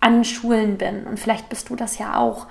an 0.00 0.24
Schulen 0.24 0.76
bin, 0.76 1.06
und 1.06 1.18
vielleicht 1.18 1.48
bist 1.48 1.70
du 1.70 1.76
das 1.76 1.96
ja 1.96 2.18
auch, 2.18 2.46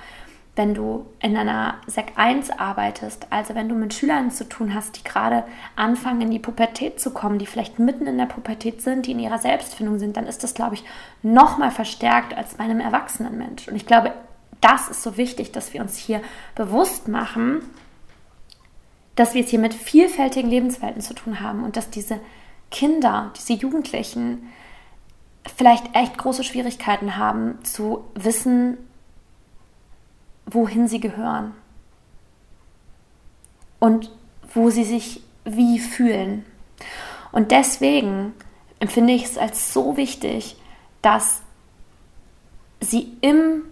wenn 0.55 0.73
du 0.73 1.05
in 1.19 1.35
einer 1.35 1.75
Sek 1.85 2.13
1 2.15 2.51
arbeitest, 2.51 3.27
also 3.29 3.55
wenn 3.55 3.67
du 3.67 3.75
mit 3.75 3.93
Schülern 3.93 4.31
zu 4.31 4.47
tun 4.47 4.73
hast, 4.73 4.97
die 4.97 5.03
gerade 5.03 5.43
anfangen 5.75 6.21
in 6.21 6.31
die 6.31 6.39
Pubertät 6.39 6.99
zu 6.99 7.11
kommen, 7.11 7.39
die 7.39 7.45
vielleicht 7.45 7.77
mitten 7.77 8.07
in 8.07 8.17
der 8.17 8.25
Pubertät 8.25 8.81
sind, 8.81 9.05
die 9.05 9.11
in 9.11 9.19
ihrer 9.19 9.37
Selbstfindung 9.37 9.99
sind, 9.99 10.15
dann 10.15 10.27
ist 10.27 10.43
das, 10.43 10.53
glaube 10.53 10.75
ich, 10.75 10.85
noch 11.23 11.57
mal 11.57 11.71
verstärkt 11.71 12.37
als 12.37 12.55
bei 12.55 12.63
einem 12.63 12.79
erwachsenen 12.79 13.37
Mensch. 13.37 13.67
Und 13.67 13.75
ich 13.75 13.85
glaube, 13.85 14.13
das 14.61 14.87
ist 14.87 15.03
so 15.03 15.17
wichtig, 15.17 15.51
dass 15.51 15.73
wir 15.73 15.81
uns 15.81 15.97
hier 15.97 16.21
bewusst 16.55 17.09
machen, 17.09 17.61
dass 19.15 19.33
wir 19.33 19.43
es 19.43 19.49
hier 19.49 19.59
mit 19.59 19.73
vielfältigen 19.73 20.49
Lebenswelten 20.49 21.01
zu 21.01 21.13
tun 21.13 21.41
haben 21.41 21.63
und 21.63 21.75
dass 21.75 21.89
diese 21.89 22.19
Kinder, 22.71 23.31
diese 23.37 23.53
Jugendlichen 23.53 24.49
vielleicht 25.55 25.95
echt 25.95 26.17
große 26.17 26.43
Schwierigkeiten 26.43 27.17
haben 27.17 27.63
zu 27.63 28.05
wissen, 28.15 28.77
wohin 30.45 30.87
sie 30.87 30.99
gehören. 30.99 31.53
Und 33.79 34.11
wo 34.53 34.69
sie 34.69 34.83
sich 34.83 35.21
wie 35.43 35.79
fühlen. 35.79 36.45
Und 37.31 37.51
deswegen 37.51 38.33
empfinde 38.79 39.13
ich 39.13 39.25
es 39.25 39.37
als 39.37 39.73
so 39.73 39.97
wichtig, 39.97 40.55
dass 41.01 41.41
sie 42.79 43.11
im 43.21 43.63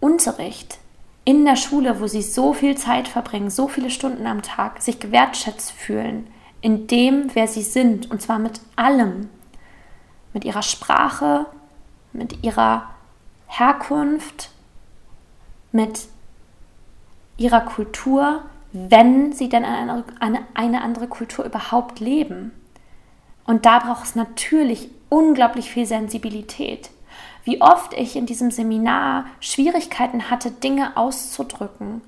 Unterricht 0.00 0.78
in 1.24 1.44
der 1.44 1.56
Schule, 1.56 2.00
wo 2.00 2.06
sie 2.06 2.22
so 2.22 2.52
viel 2.52 2.76
Zeit 2.76 3.08
verbringen, 3.08 3.50
so 3.50 3.68
viele 3.68 3.90
Stunden 3.90 4.26
am 4.26 4.42
Tag, 4.42 4.82
sich 4.82 5.00
gewertschätzt 5.00 5.72
fühlen 5.72 6.26
in 6.64 6.86
dem, 6.86 7.34
wer 7.34 7.46
sie 7.46 7.62
sind, 7.62 8.10
und 8.10 8.22
zwar 8.22 8.38
mit 8.38 8.58
allem, 8.74 9.28
mit 10.32 10.46
ihrer 10.46 10.62
Sprache, 10.62 11.44
mit 12.14 12.42
ihrer 12.42 12.88
Herkunft, 13.46 14.48
mit 15.74 16.08
ihrer 17.36 17.60
Kultur, 17.60 18.42
wenn 18.72 19.32
sie 19.32 19.48
denn 19.48 19.64
eine, 19.64 20.04
eine, 20.20 20.40
eine 20.54 20.82
andere 20.82 21.08
Kultur 21.08 21.44
überhaupt 21.44 22.00
leben. 22.00 22.52
Und 23.44 23.66
da 23.66 23.80
braucht 23.80 24.04
es 24.04 24.14
natürlich 24.14 24.88
unglaublich 25.10 25.70
viel 25.70 25.86
Sensibilität. 25.86 26.90
Wie 27.44 27.60
oft 27.60 27.92
ich 27.92 28.16
in 28.16 28.24
diesem 28.24 28.50
Seminar 28.50 29.26
Schwierigkeiten 29.40 30.30
hatte, 30.30 30.50
Dinge 30.50 30.96
auszudrücken, 30.96 32.00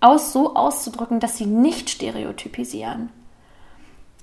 aus 0.00 0.32
so 0.32 0.54
auszudrücken, 0.54 1.18
dass 1.18 1.38
sie 1.38 1.46
nicht 1.46 1.88
stereotypisieren. 1.88 3.08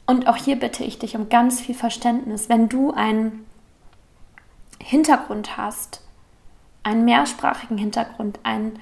Und 0.05 0.27
auch 0.27 0.35
hier 0.35 0.57
bitte 0.57 0.83
ich 0.83 0.99
dich 0.99 1.15
um 1.15 1.29
ganz 1.29 1.59
viel 1.59 1.75
Verständnis. 1.75 2.49
Wenn 2.49 2.69
du 2.69 2.91
einen 2.91 3.45
Hintergrund 4.79 5.57
hast, 5.57 6.02
einen 6.83 7.05
mehrsprachigen 7.05 7.77
Hintergrund, 7.77 8.39
einen 8.43 8.79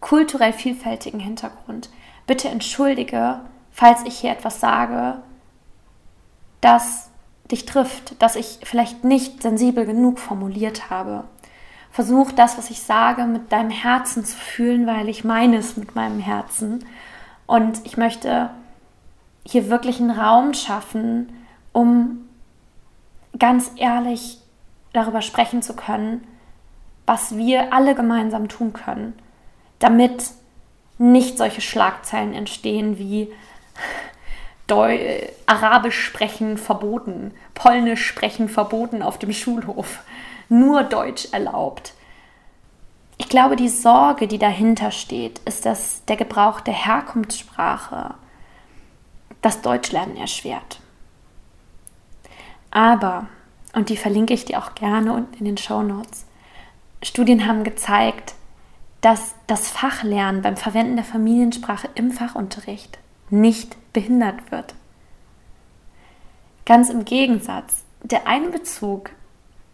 kulturell 0.00 0.52
vielfältigen 0.52 1.20
Hintergrund. 1.20 1.90
Bitte 2.26 2.48
entschuldige, 2.48 3.40
falls 3.70 4.02
ich 4.04 4.18
hier 4.18 4.32
etwas 4.32 4.60
sage, 4.60 5.22
das 6.60 7.10
dich 7.50 7.66
trifft, 7.66 8.20
dass 8.22 8.36
ich 8.36 8.60
vielleicht 8.62 9.04
nicht 9.04 9.42
sensibel 9.42 9.84
genug 9.84 10.18
formuliert 10.18 10.90
habe. 10.90 11.24
Versuch 11.90 12.32
das, 12.32 12.56
was 12.56 12.70
ich 12.70 12.80
sage, 12.80 13.24
mit 13.24 13.52
deinem 13.52 13.70
Herzen 13.70 14.24
zu 14.24 14.36
fühlen, 14.36 14.86
weil 14.86 15.08
ich 15.08 15.24
meine 15.24 15.58
es 15.58 15.76
mit 15.76 15.94
meinem 15.94 16.20
Herzen. 16.20 16.86
Und 17.46 17.84
ich 17.84 17.98
möchte 17.98 18.50
hier 19.44 19.68
wirklich 19.68 20.00
einen 20.00 20.10
Raum 20.10 20.54
schaffen, 20.54 21.32
um 21.72 22.28
ganz 23.38 23.72
ehrlich 23.76 24.38
darüber 24.92 25.20
sprechen 25.20 25.62
zu 25.62 25.74
können, 25.74 26.26
was 27.06 27.36
wir 27.36 27.72
alle 27.72 27.94
gemeinsam 27.94 28.48
tun 28.48 28.72
können, 28.72 29.14
damit 29.78 30.24
nicht 30.98 31.38
solche 31.38 31.60
Schlagzeilen 31.60 32.34
entstehen 32.34 32.98
wie 32.98 33.32
Deu 34.66 34.98
Arabisch 35.46 36.00
sprechen 36.00 36.56
verboten, 36.56 37.32
Polnisch 37.54 38.06
sprechen 38.06 38.48
verboten 38.48 39.02
auf 39.02 39.18
dem 39.18 39.32
Schulhof, 39.32 40.00
nur 40.48 40.84
Deutsch 40.84 41.28
erlaubt. 41.32 41.94
Ich 43.18 43.28
glaube, 43.28 43.56
die 43.56 43.68
Sorge, 43.68 44.28
die 44.28 44.38
dahinter 44.38 44.90
steht, 44.90 45.40
ist, 45.40 45.66
dass 45.66 46.04
der 46.06 46.16
Gebrauch 46.16 46.60
der 46.60 46.74
Herkunftssprache 46.74 48.14
das 49.42 49.60
Deutschlernen 49.60 50.16
erschwert. 50.16 50.80
Aber, 52.70 53.26
und 53.74 53.90
die 53.90 53.96
verlinke 53.96 54.32
ich 54.32 54.44
dir 54.44 54.58
auch 54.58 54.74
gerne 54.74 55.12
unten 55.12 55.34
in 55.34 55.44
den 55.44 55.58
Show 55.58 55.82
Notes, 55.82 56.24
Studien 57.02 57.46
haben 57.46 57.64
gezeigt, 57.64 58.34
dass 59.00 59.34
das 59.48 59.68
Fachlernen 59.68 60.42
beim 60.42 60.56
Verwenden 60.56 60.96
der 60.96 61.04
Familiensprache 61.04 61.88
im 61.96 62.12
Fachunterricht 62.12 62.98
nicht 63.30 63.76
behindert 63.92 64.52
wird. 64.52 64.74
Ganz 66.64 66.90
im 66.90 67.04
Gegensatz, 67.04 67.82
der 68.02 68.28
Einbezug 68.28 69.10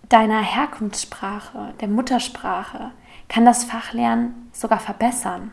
deiner 0.09 0.41
Herkunftssprache, 0.41 1.75
der 1.81 1.89
Muttersprache, 1.89 2.93
kann 3.29 3.45
das 3.45 3.65
Fachlernen 3.65 4.51
sogar 4.55 4.81
verbessern, 4.81 5.53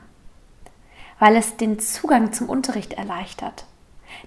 weil 1.19 1.35
es 1.35 1.57
den 1.57 1.79
Zugang 1.79 2.31
zum 2.31 2.47
Unterricht 2.47 2.93
erleichtert, 2.93 3.65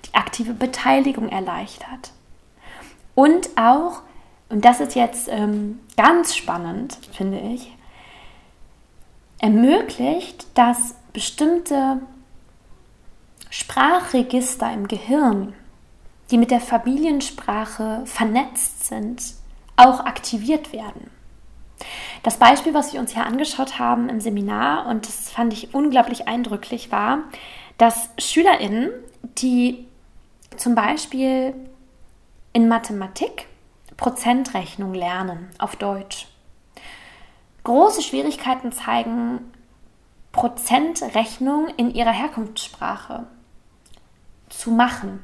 die 0.04 0.14
aktive 0.14 0.52
Beteiligung 0.52 1.30
erleichtert 1.30 2.12
und 3.14 3.48
auch 3.56 4.02
und 4.48 4.64
das 4.64 4.80
ist 4.80 4.94
jetzt 4.94 5.28
ähm, 5.30 5.80
ganz 5.96 6.34
spannend, 6.34 6.98
finde 7.12 7.38
ich, 7.38 7.74
ermöglicht, 9.40 10.46
dass 10.54 10.94
bestimmte 11.12 12.00
Sprachregister 13.50 14.72
im 14.72 14.88
Gehirn, 14.88 15.54
die 16.30 16.38
mit 16.38 16.50
der 16.50 16.60
Familiensprache 16.60 18.02
vernetzt 18.04 18.86
sind, 18.86 19.22
auch 19.76 20.00
aktiviert 20.00 20.72
werden. 20.72 21.10
Das 22.22 22.38
Beispiel, 22.38 22.74
was 22.74 22.92
wir 22.92 23.00
uns 23.00 23.14
hier 23.14 23.24
angeschaut 23.24 23.78
haben 23.78 24.08
im 24.08 24.20
Seminar, 24.20 24.86
und 24.86 25.06
das 25.06 25.30
fand 25.30 25.52
ich 25.52 25.74
unglaublich 25.74 26.26
eindrücklich, 26.26 26.90
war, 26.90 27.20
dass 27.78 28.10
SchülerInnen, 28.18 28.90
die 29.38 29.86
zum 30.56 30.74
Beispiel 30.74 31.54
in 32.52 32.66
Mathematik 32.66 33.47
Prozentrechnung 33.98 34.94
lernen 34.94 35.50
auf 35.58 35.76
Deutsch. 35.76 36.28
Große 37.64 38.00
Schwierigkeiten 38.00 38.72
zeigen 38.72 39.52
Prozentrechnung 40.32 41.68
in 41.76 41.92
ihrer 41.92 42.12
Herkunftssprache 42.12 43.26
zu 44.48 44.70
machen. 44.70 45.22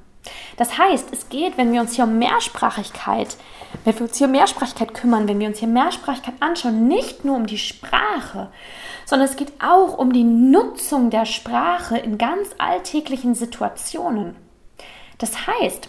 Das 0.56 0.76
heißt, 0.76 1.12
es 1.12 1.28
geht, 1.28 1.56
wenn 1.56 1.72
wir 1.72 1.80
uns 1.80 1.94
hier 1.94 2.04
um 2.04 2.18
Mehrsprachigkeit, 2.18 3.36
wenn 3.84 3.94
wir 3.94 4.02
uns 4.02 4.18
hier 4.18 4.26
um 4.26 4.32
Mehrsprachigkeit 4.32 4.92
kümmern, 4.92 5.28
wenn 5.28 5.38
wir 5.38 5.48
uns 5.48 5.58
hier 5.58 5.68
Mehrsprachigkeit 5.68 6.34
anschauen, 6.40 6.88
nicht 6.88 7.24
nur 7.24 7.36
um 7.36 7.46
die 7.46 7.58
Sprache, 7.58 8.50
sondern 9.04 9.28
es 9.28 9.36
geht 9.36 9.52
auch 9.62 9.96
um 9.98 10.12
die 10.12 10.24
Nutzung 10.24 11.10
der 11.10 11.26
Sprache 11.26 11.98
in 11.98 12.18
ganz 12.18 12.48
alltäglichen 12.58 13.34
Situationen. 13.34 14.34
Das 15.18 15.46
heißt, 15.46 15.88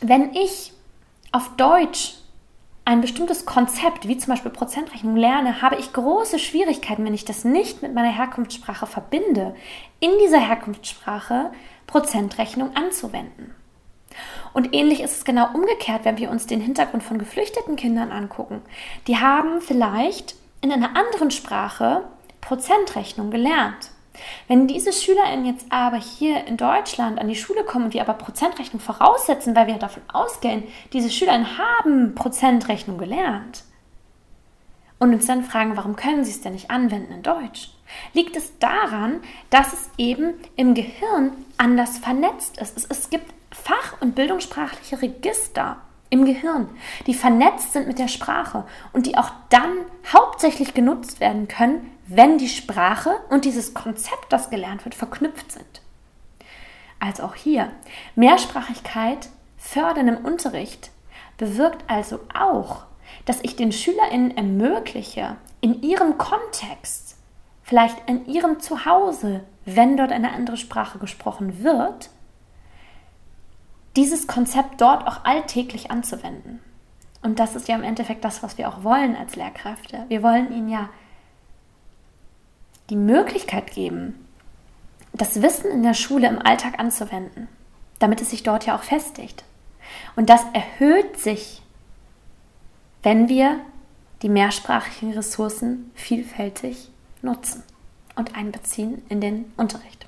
wenn 0.00 0.34
ich 0.34 0.72
auf 1.32 1.56
Deutsch 1.56 2.14
ein 2.84 3.00
bestimmtes 3.00 3.46
Konzept, 3.46 4.08
wie 4.08 4.18
zum 4.18 4.32
Beispiel 4.32 4.50
Prozentrechnung, 4.50 5.16
lerne, 5.16 5.62
habe 5.62 5.76
ich 5.76 5.92
große 5.92 6.38
Schwierigkeiten, 6.38 7.04
wenn 7.04 7.14
ich 7.14 7.24
das 7.24 7.44
nicht 7.44 7.82
mit 7.82 7.94
meiner 7.94 8.10
Herkunftssprache 8.10 8.86
verbinde, 8.86 9.54
in 10.00 10.10
dieser 10.24 10.40
Herkunftssprache 10.40 11.52
Prozentrechnung 11.86 12.74
anzuwenden. 12.74 13.54
Und 14.52 14.74
ähnlich 14.74 15.00
ist 15.00 15.18
es 15.18 15.24
genau 15.24 15.52
umgekehrt, 15.54 16.04
wenn 16.04 16.18
wir 16.18 16.30
uns 16.30 16.46
den 16.46 16.60
Hintergrund 16.60 17.04
von 17.04 17.18
geflüchteten 17.18 17.76
Kindern 17.76 18.10
angucken. 18.10 18.62
Die 19.06 19.18
haben 19.18 19.60
vielleicht 19.60 20.34
in 20.60 20.72
einer 20.72 20.96
anderen 20.96 21.30
Sprache 21.30 22.04
Prozentrechnung 22.40 23.30
gelernt. 23.30 23.90
Wenn 24.48 24.66
diese 24.66 24.92
SchülerInnen 24.92 25.46
jetzt 25.46 25.66
aber 25.70 25.96
hier 25.98 26.46
in 26.46 26.56
Deutschland 26.56 27.18
an 27.18 27.28
die 27.28 27.36
Schule 27.36 27.64
kommen 27.64 27.86
und 27.86 27.94
die 27.94 28.00
aber 28.00 28.14
Prozentrechnung 28.14 28.80
voraussetzen, 28.80 29.54
weil 29.54 29.66
wir 29.66 29.74
davon 29.74 30.02
ausgehen, 30.12 30.64
diese 30.92 31.10
SchülerInnen 31.10 31.58
haben 31.58 32.14
Prozentrechnung 32.14 32.98
gelernt 32.98 33.64
und 34.98 35.14
uns 35.14 35.26
dann 35.26 35.44
fragen, 35.44 35.76
warum 35.76 35.96
können 35.96 36.24
sie 36.24 36.32
es 36.32 36.40
denn 36.40 36.52
nicht 36.52 36.70
anwenden 36.70 37.12
in 37.12 37.22
Deutsch? 37.22 37.70
Liegt 38.12 38.36
es 38.36 38.58
daran, 38.58 39.20
dass 39.48 39.72
es 39.72 39.90
eben 39.96 40.34
im 40.56 40.74
Gehirn 40.74 41.32
anders 41.56 41.98
vernetzt 41.98 42.58
ist? 42.58 42.76
Es, 42.76 42.84
es 42.84 43.10
gibt 43.10 43.32
fach- 43.50 44.00
und 44.00 44.14
bildungssprachliche 44.14 45.02
Register 45.02 45.78
im 46.10 46.24
Gehirn, 46.24 46.68
die 47.06 47.14
vernetzt 47.14 47.72
sind 47.72 47.86
mit 47.86 47.98
der 47.98 48.08
Sprache 48.08 48.64
und 48.92 49.06
die 49.06 49.16
auch 49.16 49.30
dann 49.48 49.72
hauptsächlich 50.12 50.74
genutzt 50.74 51.20
werden 51.20 51.48
können, 51.48 51.90
wenn 52.06 52.38
die 52.38 52.48
Sprache 52.48 53.16
und 53.30 53.44
dieses 53.44 53.72
Konzept, 53.74 54.32
das 54.32 54.50
gelernt 54.50 54.84
wird, 54.84 54.96
verknüpft 54.96 55.52
sind. 55.52 55.80
Also 56.98 57.22
auch 57.22 57.36
hier, 57.36 57.70
Mehrsprachigkeit 58.16 59.28
fördern 59.56 60.08
im 60.08 60.24
Unterricht 60.24 60.90
bewirkt 61.38 61.84
also 61.86 62.20
auch, 62.34 62.84
dass 63.24 63.40
ich 63.42 63.56
den 63.56 63.72
SchülerInnen 63.72 64.36
ermögliche, 64.36 65.36
in 65.60 65.82
ihrem 65.82 66.18
Kontext, 66.18 67.16
vielleicht 67.62 67.96
in 68.08 68.26
ihrem 68.26 68.60
Zuhause, 68.60 69.42
wenn 69.64 69.96
dort 69.96 70.12
eine 70.12 70.32
andere 70.32 70.56
Sprache 70.56 70.98
gesprochen 70.98 71.62
wird, 71.62 72.10
dieses 73.96 74.26
Konzept 74.26 74.80
dort 74.80 75.06
auch 75.06 75.24
alltäglich 75.24 75.90
anzuwenden. 75.90 76.60
Und 77.22 77.38
das 77.38 77.54
ist 77.54 77.68
ja 77.68 77.74
im 77.74 77.82
Endeffekt 77.82 78.24
das, 78.24 78.42
was 78.42 78.56
wir 78.56 78.68
auch 78.68 78.82
wollen 78.82 79.16
als 79.16 79.36
Lehrkräfte. 79.36 80.04
Wir 80.08 80.22
wollen 80.22 80.52
ihnen 80.52 80.68
ja 80.68 80.88
die 82.88 82.96
Möglichkeit 82.96 83.72
geben, 83.72 84.26
das 85.12 85.42
Wissen 85.42 85.70
in 85.70 85.82
der 85.82 85.94
Schule 85.94 86.28
im 86.28 86.38
Alltag 86.38 86.78
anzuwenden, 86.78 87.48
damit 87.98 88.20
es 88.20 88.30
sich 88.30 88.42
dort 88.42 88.66
ja 88.66 88.76
auch 88.76 88.82
festigt. 88.82 89.44
Und 90.16 90.30
das 90.30 90.42
erhöht 90.52 91.18
sich, 91.18 91.62
wenn 93.02 93.28
wir 93.28 93.60
die 94.22 94.28
mehrsprachigen 94.28 95.12
Ressourcen 95.12 95.90
vielfältig 95.94 96.90
nutzen 97.22 97.62
und 98.16 98.36
einbeziehen 98.36 99.02
in 99.08 99.20
den 99.20 99.52
Unterricht. 99.56 100.06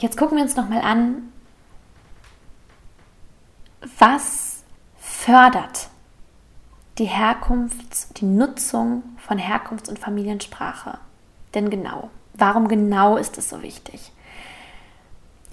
Jetzt 0.00 0.16
gucken 0.16 0.36
wir 0.36 0.44
uns 0.44 0.54
nochmal 0.54 0.82
an, 0.82 1.32
was 3.98 4.62
fördert 4.96 5.88
die 6.98 7.06
Herkunfts-, 7.08 8.12
die 8.14 8.24
Nutzung 8.24 9.02
von 9.18 9.38
Herkunfts- 9.38 9.88
und 9.88 9.98
Familiensprache 9.98 10.98
denn 11.54 11.70
genau? 11.70 12.10
Warum 12.34 12.68
genau 12.68 13.16
ist 13.16 13.38
es 13.38 13.48
so 13.48 13.62
wichtig? 13.62 14.12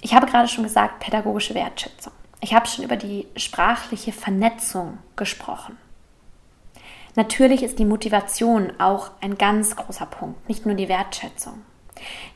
Ich 0.00 0.14
habe 0.14 0.26
gerade 0.26 0.46
schon 0.46 0.64
gesagt, 0.64 1.00
pädagogische 1.00 1.54
Wertschätzung. 1.54 2.12
Ich 2.40 2.54
habe 2.54 2.66
schon 2.66 2.84
über 2.84 2.96
die 2.96 3.26
sprachliche 3.34 4.12
Vernetzung 4.12 4.98
gesprochen. 5.16 5.76
Natürlich 7.16 7.62
ist 7.64 7.78
die 7.80 7.86
Motivation 7.86 8.72
auch 8.78 9.10
ein 9.20 9.38
ganz 9.38 9.74
großer 9.74 10.06
Punkt, 10.06 10.48
nicht 10.48 10.66
nur 10.66 10.76
die 10.76 10.88
Wertschätzung. 10.88 11.62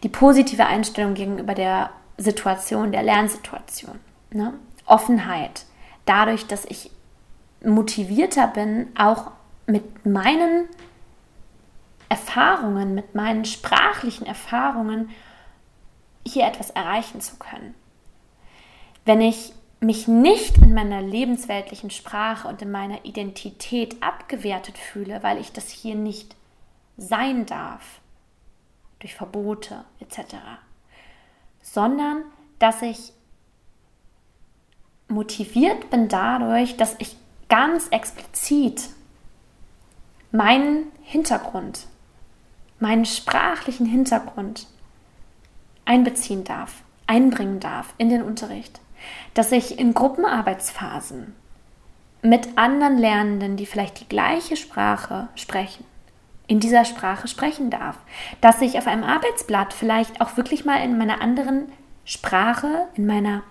Die 0.03 0.09
positive 0.09 0.67
Einstellung 0.67 1.15
gegenüber 1.15 1.55
der 1.55 1.91
Situation, 2.21 2.93
der 2.93 3.03
Lernsituation. 3.03 3.99
Ne? 4.31 4.55
Offenheit. 4.87 5.65
Dadurch, 6.05 6.47
dass 6.47 6.65
ich 6.65 6.91
motivierter 7.65 8.47
bin, 8.47 8.89
auch 8.97 9.33
mit 9.67 10.05
meinen 10.07 10.69
Erfahrungen, 12.09 12.95
mit 12.95 13.15
meinen 13.15 13.45
sprachlichen 13.45 14.27
Erfahrungen 14.27 15.11
hier 16.27 16.47
etwas 16.47 16.71
erreichen 16.71 17.21
zu 17.21 17.37
können. 17.37 17.75
Wenn 19.05 19.21
ich 19.21 19.53
mich 19.81 20.09
nicht 20.09 20.59
in 20.59 20.75
meiner 20.75 21.01
lebensweltlichen 21.01 21.91
Sprache 21.91 22.47
und 22.49 22.61
in 22.61 22.71
meiner 22.71 23.05
Identität 23.05 24.03
abgewertet 24.03 24.77
fühle, 24.77 25.23
weil 25.23 25.39
ich 25.39 25.53
das 25.53 25.71
hier 25.71 25.95
nicht 25.95 26.37
sein 26.99 27.47
darf, 27.47 28.01
durch 28.99 29.15
Verbote 29.15 29.85
etc., 30.01 30.35
sondern 31.63 32.23
dass 32.59 32.83
ich 32.83 33.13
motiviert 35.09 35.91
bin 35.91 36.09
dadurch, 36.09 36.77
dass 36.77 36.95
ich 36.99 37.17
ganz 37.49 37.89
explizit 37.89 38.89
meinen 40.31 40.87
Hintergrund, 41.03 41.87
meinen 42.79 43.05
sprachlichen 43.05 43.87
Hintergrund 43.87 44.67
einbeziehen 45.85 46.45
darf, 46.45 46.83
einbringen 47.07 47.61
darf 47.61 47.93
in 47.99 48.09
den 48.09 48.23
Unterricht. 48.23 48.81
Dass 49.35 49.51
ich 49.51 49.79
in 49.79 49.95
Gruppenarbeitsphasen 49.95 51.35
mit 52.23 52.59
anderen 52.59 52.99
Lernenden, 52.99 53.57
die 53.57 53.67
vielleicht 53.67 54.01
die 54.01 54.09
gleiche 54.09 54.57
Sprache 54.57 55.29
sprechen, 55.35 55.85
in 56.51 56.59
dieser 56.59 56.85
Sprache 56.85 57.29
sprechen 57.29 57.71
darf. 57.71 57.97
Dass 58.41 58.61
ich 58.61 58.77
auf 58.77 58.89
einem 58.89 59.05
Arbeitsblatt 59.05 59.73
vielleicht 59.73 60.21
auch 60.21 60.37
wirklich 60.37 60.65
mal 60.65 60.83
in 60.83 60.99
meiner 60.99 61.23
anderen 61.23 61.71
Sprache, 62.05 62.89
in 62.95 63.07
meiner 63.07 63.45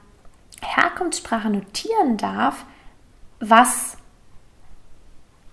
Herkunftssprache 0.61 1.49
notieren 1.49 2.17
darf, 2.17 2.65
was 3.39 3.95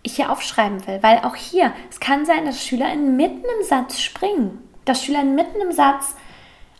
ich 0.03 0.17
hier 0.17 0.33
aufschreiben 0.33 0.85
will. 0.89 1.01
Weil 1.05 1.19
auch 1.21 1.37
hier, 1.37 1.73
es 1.89 2.01
kann 2.01 2.27
sein, 2.27 2.45
dass 2.47 2.65
Schüler 2.65 2.93
in 2.93 3.17
mitten 3.17 3.45
im 3.61 3.65
Satz 3.65 4.01
springen. 4.01 4.59
Dass 4.85 5.05
Schüler 5.05 5.21
in 5.21 5.37
mitten 5.37 5.61
im 5.61 5.71
Satz 5.71 6.17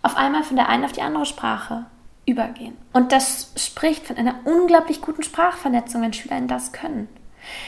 auf 0.03 0.17
einmal 0.17 0.43
von 0.43 0.57
der 0.57 0.69
einen 0.69 0.85
auf 0.85 0.93
die 0.93 1.03
andere 1.03 1.27
Sprache 1.27 1.87
übergehen. 2.27 2.77
Und 2.93 3.13
das 3.13 3.53
spricht 3.55 4.05
von 4.05 4.17
einer 4.17 4.35
unglaublich 4.45 5.01
guten 5.01 5.23
Sprachvernetzung, 5.23 6.03
wenn 6.03 6.13
Schüler 6.13 6.41
das 6.41 6.73
können. 6.73 7.09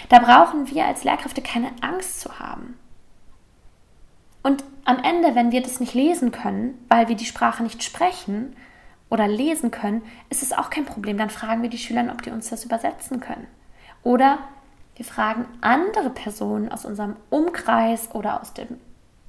Da 0.08 0.18
brauchen 0.18 0.68
wir 0.68 0.84
als 0.84 1.04
Lehrkräfte 1.04 1.42
keine 1.42 1.70
Angst 1.80 2.20
zu 2.20 2.40
haben. 2.40 2.76
Und 4.48 4.64
am 4.86 4.98
Ende, 5.04 5.34
wenn 5.34 5.52
wir 5.52 5.60
das 5.60 5.78
nicht 5.78 5.92
lesen 5.92 6.32
können, 6.32 6.82
weil 6.88 7.08
wir 7.08 7.16
die 7.16 7.26
Sprache 7.26 7.62
nicht 7.62 7.82
sprechen, 7.84 8.56
oder 9.10 9.28
lesen 9.28 9.70
können, 9.70 10.00
ist 10.30 10.42
es 10.42 10.52
auch 10.52 10.70
kein 10.70 10.86
Problem. 10.86 11.18
Dann 11.18 11.28
fragen 11.28 11.62
wir 11.62 11.68
die 11.68 11.76
Schüler, 11.76 12.08
ob 12.10 12.22
die 12.22 12.30
uns 12.30 12.48
das 12.48 12.64
übersetzen 12.64 13.20
können. 13.20 13.46
Oder 14.02 14.38
wir 14.96 15.04
fragen 15.04 15.44
andere 15.60 16.08
Personen 16.08 16.70
aus 16.70 16.86
unserem 16.86 17.16
Umkreis 17.28 18.14
oder 18.14 18.40
aus 18.40 18.54
dem 18.54 18.78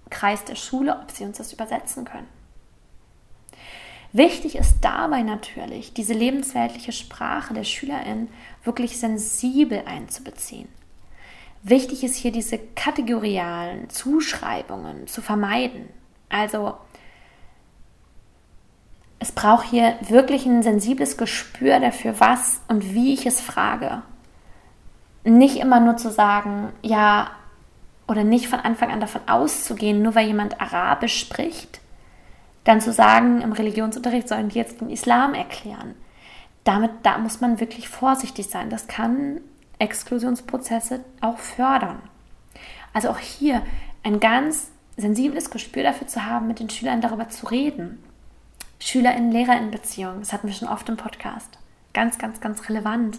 Kreis 0.10 0.46
der 0.46 0.56
Schule, 0.56 0.98
ob 1.02 1.12
sie 1.12 1.26
uns 1.26 1.38
das 1.38 1.52
übersetzen 1.52 2.06
können. 2.06 2.28
Wichtig 4.14 4.56
ist 4.56 4.78
dabei 4.82 5.22
natürlich, 5.22 5.94
diese 5.94 6.14
lebensweltliche 6.14 6.94
Sprache 6.94 7.54
der 7.54 7.66
Schülerin 7.66 8.30
wirklich 8.64 9.00
sensibel 9.00 9.84
einzubeziehen. 9.86 10.70
Wichtig 11.62 12.04
ist 12.04 12.16
hier 12.16 12.32
diese 12.32 12.58
kategorialen 12.58 13.90
Zuschreibungen 13.90 15.08
zu 15.08 15.22
vermeiden. 15.22 15.90
Also 16.30 16.76
es 19.20 19.34
braucht 19.34 19.70
hier 19.70 19.96
wirklich 20.08 20.46
ein 20.46 20.64
sensibles 20.64 21.18
Gespür 21.18 21.80
dafür, 21.80 22.20
was 22.20 22.62
und 22.70 22.94
wie 22.94 23.14
ich 23.14 23.26
es 23.26 23.42
frage. 23.42 24.02
Nicht 25.26 25.58
immer 25.58 25.82
nur 25.82 25.98
zu 25.98 26.10
sagen, 26.10 26.70
ja, 26.82 27.32
oder 28.08 28.24
nicht 28.24 28.48
von 28.48 28.60
Anfang 28.60 28.92
an 28.92 29.02
davon 29.02 29.22
auszugehen, 29.28 30.02
nur 30.02 30.16
weil 30.16 30.28
jemand 30.28 30.62
Arabisch 30.62 31.20
spricht, 31.20 31.82
dann 32.64 32.82
zu 32.82 32.94
sagen, 32.94 33.42
im 33.42 33.52
Religionsunterricht 33.52 34.30
sollen 34.30 34.50
die 34.50 34.58
jetzt 34.58 34.80
den 34.80 34.90
Islam 34.90 35.34
erklären. 35.34 35.96
Damit, 36.64 36.92
da 37.04 37.18
muss 37.18 37.42
man 37.42 37.60
wirklich 37.60 37.90
vorsichtig 37.90 38.48
sein. 38.50 38.70
Das 38.70 38.88
kann 38.88 39.42
Exklusionsprozesse 39.80 41.04
auch 41.22 41.38
fördern. 41.38 42.02
Also 42.94 43.10
auch 43.10 43.18
hier 43.18 43.64
ein 44.04 44.20
ganz 44.20 44.72
sensibles 44.98 45.50
Gespür 45.50 45.84
dafür 45.84 46.08
zu 46.08 46.26
haben, 46.26 46.48
mit 46.48 46.60
den 46.60 46.70
Schülern 46.70 47.02
darüber 47.02 47.30
zu 47.30 47.48
reden. 47.48 48.04
Schülerinnen-Lehrerinnen-Beziehung, 48.80 50.20
das 50.20 50.34
hatten 50.34 50.48
wir 50.48 50.54
schon 50.54 50.68
oft 50.68 50.88
im 50.90 50.98
Podcast. 50.98 51.58
Ganz, 51.94 52.18
ganz, 52.18 52.40
ganz 52.40 52.70
relevant, 52.70 53.18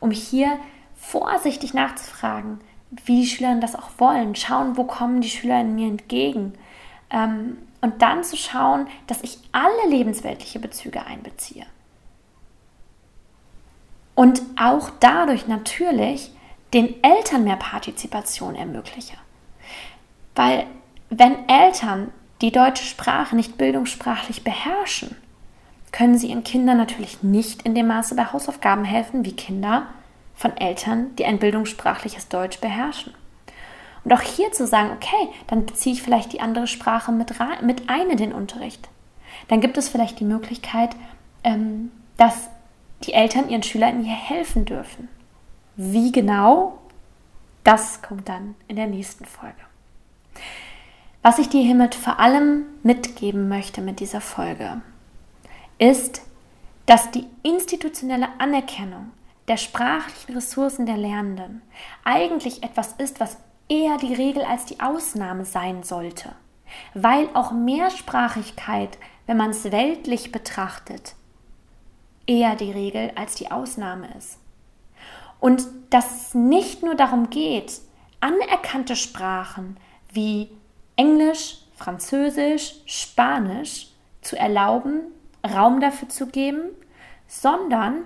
um 0.00 0.10
hier 0.10 0.58
vorsichtig 0.94 1.74
nachzufragen, 1.74 2.60
wie 3.04 3.22
die 3.22 3.26
Schülerinnen 3.26 3.60
das 3.60 3.74
auch 3.74 3.90
wollen. 3.98 4.34
Schauen, 4.34 4.76
wo 4.76 4.84
kommen 4.84 5.20
die 5.20 5.30
Schülerinnen 5.30 5.74
mir 5.74 5.88
entgegen. 5.88 6.54
Ähm, 7.10 7.58
und 7.80 8.00
dann 8.00 8.22
zu 8.22 8.36
schauen, 8.36 8.86
dass 9.06 9.22
ich 9.22 9.38
alle 9.50 9.90
lebensweltliche 9.90 10.60
Bezüge 10.60 11.04
einbeziehe. 11.04 11.66
Und 14.14 14.42
auch 14.60 14.90
dadurch 15.00 15.46
natürlich 15.48 16.30
den 16.74 17.02
Eltern 17.02 17.44
mehr 17.44 17.56
Partizipation 17.56 18.54
ermögliche. 18.54 19.16
Weil 20.34 20.66
wenn 21.10 21.48
Eltern 21.48 22.10
die 22.40 22.52
deutsche 22.52 22.84
Sprache 22.84 23.36
nicht 23.36 23.58
bildungssprachlich 23.58 24.44
beherrschen, 24.44 25.16
können 25.92 26.16
sie 26.16 26.28
ihren 26.28 26.44
Kindern 26.44 26.78
natürlich 26.78 27.22
nicht 27.22 27.62
in 27.62 27.74
dem 27.74 27.86
Maße 27.86 28.14
bei 28.14 28.24
Hausaufgaben 28.24 28.84
helfen 28.84 29.24
wie 29.24 29.36
Kinder 29.36 29.86
von 30.34 30.56
Eltern, 30.56 31.14
die 31.16 31.26
ein 31.26 31.38
bildungssprachliches 31.38 32.28
Deutsch 32.28 32.60
beherrschen. 32.60 33.12
Und 34.04 34.12
auch 34.12 34.22
hier 34.22 34.50
zu 34.52 34.66
sagen, 34.66 34.90
okay, 34.90 35.28
dann 35.46 35.66
beziehe 35.66 35.94
ich 35.94 36.02
vielleicht 36.02 36.32
die 36.32 36.40
andere 36.40 36.66
Sprache 36.66 37.12
mit, 37.12 37.32
mit 37.62 37.88
ein 37.88 38.10
in 38.10 38.16
den 38.16 38.32
Unterricht. 38.32 38.88
Dann 39.48 39.60
gibt 39.60 39.76
es 39.76 39.88
vielleicht 39.88 40.18
die 40.18 40.24
Möglichkeit, 40.24 40.90
ähm, 41.44 41.92
dass 42.16 42.48
die 43.02 43.12
Eltern 43.12 43.48
ihren 43.48 43.62
Schülern 43.62 44.04
hier 44.04 44.14
helfen 44.14 44.64
dürfen. 44.64 45.08
Wie 45.76 46.12
genau, 46.12 46.78
das 47.64 48.02
kommt 48.02 48.28
dann 48.28 48.54
in 48.68 48.76
der 48.76 48.86
nächsten 48.86 49.24
Folge. 49.24 49.56
Was 51.22 51.38
ich 51.38 51.48
dir 51.48 51.62
hiermit 51.62 51.94
vor 51.94 52.18
allem 52.18 52.64
mitgeben 52.82 53.48
möchte 53.48 53.80
mit 53.80 54.00
dieser 54.00 54.20
Folge, 54.20 54.82
ist, 55.78 56.22
dass 56.86 57.10
die 57.10 57.26
institutionelle 57.42 58.28
Anerkennung 58.38 59.12
der 59.48 59.56
sprachlichen 59.56 60.34
Ressourcen 60.34 60.86
der 60.86 60.96
Lernenden 60.96 61.62
eigentlich 62.04 62.62
etwas 62.62 62.94
ist, 62.98 63.20
was 63.20 63.36
eher 63.68 63.96
die 63.98 64.14
Regel 64.14 64.42
als 64.42 64.64
die 64.64 64.80
Ausnahme 64.80 65.44
sein 65.44 65.82
sollte, 65.82 66.32
weil 66.94 67.28
auch 67.34 67.52
Mehrsprachigkeit, 67.52 68.98
wenn 69.26 69.36
man 69.36 69.50
es 69.50 69.70
weltlich 69.70 70.32
betrachtet, 70.32 71.14
eher 72.26 72.56
die 72.56 72.70
Regel 72.70 73.12
als 73.14 73.34
die 73.34 73.50
Ausnahme 73.50 74.08
ist. 74.16 74.38
Und 75.40 75.66
dass 75.90 76.28
es 76.28 76.34
nicht 76.34 76.82
nur 76.82 76.94
darum 76.94 77.30
geht, 77.30 77.80
anerkannte 78.20 78.96
Sprachen 78.96 79.76
wie 80.12 80.50
Englisch, 80.96 81.58
Französisch, 81.74 82.76
Spanisch 82.86 83.88
zu 84.20 84.38
erlauben, 84.38 85.00
Raum 85.44 85.80
dafür 85.80 86.08
zu 86.08 86.28
geben, 86.28 86.70
sondern 87.26 88.04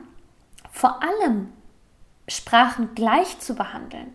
vor 0.70 1.02
allem 1.02 1.52
Sprachen 2.29 2.94
gleich 2.94 3.38
zu 3.38 3.55
behandeln 3.55 4.14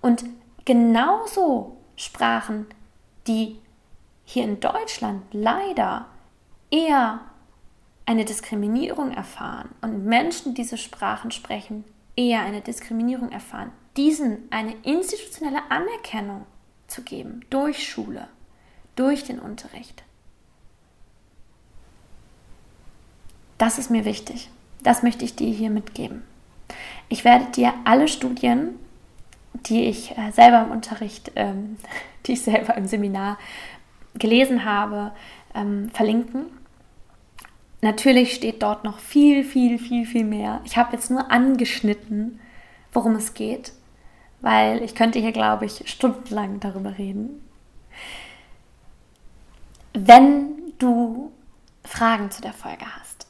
und 0.00 0.24
genauso 0.64 1.76
Sprachen, 1.96 2.66
die 3.26 3.58
hier 4.24 4.44
in 4.44 4.60
Deutschland 4.60 5.22
leider 5.32 6.06
eher 6.70 7.20
eine 8.08 8.24
Diskriminierung 8.24 9.12
erfahren 9.12 9.68
und 9.82 10.06
Menschen, 10.06 10.54
die 10.54 10.62
diese 10.62 10.78
Sprachen 10.78 11.30
sprechen, 11.30 11.84
eher 12.16 12.40
eine 12.40 12.62
Diskriminierung 12.62 13.30
erfahren, 13.30 13.70
diesen 13.98 14.48
eine 14.48 14.74
institutionelle 14.82 15.60
Anerkennung 15.68 16.46
zu 16.86 17.02
geben 17.02 17.44
durch 17.50 17.86
Schule, 17.86 18.26
durch 18.96 19.24
den 19.24 19.38
Unterricht. 19.38 20.04
Das 23.58 23.78
ist 23.78 23.90
mir 23.90 24.06
wichtig. 24.06 24.48
Das 24.82 25.02
möchte 25.02 25.26
ich 25.26 25.36
dir 25.36 25.52
hier 25.52 25.68
mitgeben. 25.68 26.22
Ich 27.10 27.26
werde 27.26 27.44
dir 27.50 27.74
alle 27.84 28.08
Studien, 28.08 28.76
die 29.52 29.84
ich 29.84 30.16
äh, 30.16 30.30
selber 30.30 30.62
im 30.62 30.70
Unterricht, 30.70 31.32
ähm, 31.36 31.76
die 32.26 32.32
ich 32.32 32.42
selber 32.42 32.74
im 32.74 32.86
Seminar 32.86 33.36
gelesen 34.14 34.64
habe, 34.64 35.12
ähm, 35.54 35.90
verlinken. 35.92 36.46
Natürlich 37.80 38.34
steht 38.34 38.62
dort 38.62 38.84
noch 38.84 38.98
viel, 38.98 39.44
viel, 39.44 39.78
viel, 39.78 40.04
viel 40.04 40.24
mehr. 40.24 40.60
Ich 40.64 40.76
habe 40.76 40.94
jetzt 40.94 41.10
nur 41.10 41.30
angeschnitten, 41.30 42.40
worum 42.92 43.14
es 43.14 43.34
geht, 43.34 43.72
weil 44.40 44.82
ich 44.82 44.94
könnte 44.94 45.20
hier, 45.20 45.32
glaube 45.32 45.66
ich, 45.66 45.88
stundenlang 45.88 46.58
darüber 46.60 46.98
reden. 46.98 47.42
Wenn 49.94 50.72
du 50.78 51.32
Fragen 51.84 52.30
zu 52.30 52.42
der 52.42 52.52
Folge 52.52 52.84
hast, 52.98 53.26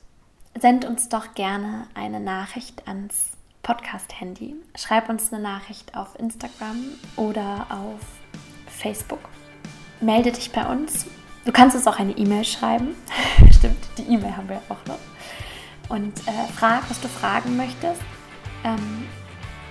send 0.59 0.85
uns 0.85 1.09
doch 1.09 1.35
gerne 1.35 1.87
eine 1.95 2.21
Nachricht 2.21 2.89
ans 2.89 3.37
Podcast-Handy. 3.63 4.57
Schreib 4.77 5.09
uns 5.09 5.33
eine 5.33 5.43
Nachricht 5.43 5.95
auf 5.95 6.19
Instagram 6.19 6.85
oder 7.17 7.67
auf 7.69 8.01
Facebook. 8.67 9.21
Melde 10.01 10.33
dich 10.33 10.53
bei 10.53 10.67
uns. 10.67 11.07
Du 11.49 11.53
kannst 11.55 11.75
uns 11.75 11.87
auch 11.87 11.99
eine 11.99 12.13
E-Mail 12.13 12.45
schreiben. 12.45 12.89
Stimmt, 13.57 13.79
die 13.97 14.03
E-Mail 14.03 14.37
haben 14.37 14.51
wir 14.51 14.61
auch 14.69 14.85
noch. 14.87 14.99
Und 15.89 16.13
äh, 16.29 16.53
frag, 16.55 16.83
was 16.91 17.01
du 17.01 17.09
fragen 17.09 17.57
möchtest. 17.57 18.03
Ähm, 18.65 19.07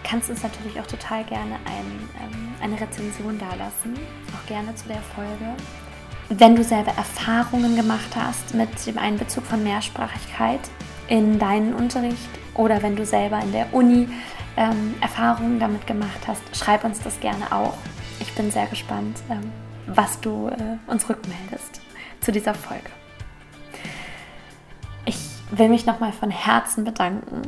kannst 0.03 0.31
uns 0.31 0.41
natürlich 0.41 0.79
auch 0.79 0.87
total 0.87 1.23
gerne 1.25 1.53
ein, 1.65 2.09
ähm, 2.19 2.55
eine 2.63 2.81
Rezension 2.81 3.37
dalassen. 3.37 3.93
Auch 4.35 4.47
gerne 4.47 4.73
zu 4.73 4.87
der 4.87 5.03
Folge. 5.13 5.53
Wenn 6.29 6.55
du 6.55 6.63
selber 6.63 6.93
Erfahrungen 6.97 7.75
gemacht 7.75 8.15
hast 8.15 8.55
mit 8.55 8.87
dem 8.87 8.97
Einbezug 8.97 9.45
von 9.45 9.63
Mehrsprachigkeit 9.63 10.61
in 11.09 11.37
deinen 11.37 11.75
Unterricht 11.75 12.27
oder 12.55 12.81
wenn 12.81 12.95
du 12.95 13.05
selber 13.05 13.39
in 13.39 13.51
der 13.51 13.71
Uni 13.71 14.09
ähm, 14.57 14.95
Erfahrungen 14.99 15.59
damit 15.59 15.85
gemacht 15.85 16.21
hast, 16.25 16.41
schreib 16.53 16.83
uns 16.83 17.01
das 17.01 17.19
gerne 17.19 17.51
auch. 17.51 17.77
Ich 18.19 18.33
bin 18.33 18.49
sehr 18.49 18.65
gespannt, 18.65 19.19
ähm, 19.29 19.51
was 19.87 20.19
du 20.19 20.49
äh, 20.49 20.77
uns 20.91 21.09
rückmeldest 21.09 21.81
zu 22.21 22.31
dieser 22.31 22.53
Folge. 22.53 22.89
Ich 25.05 25.17
will 25.51 25.69
mich 25.69 25.85
nochmal 25.85 26.11
von 26.11 26.29
Herzen 26.29 26.83
bedanken, 26.83 27.41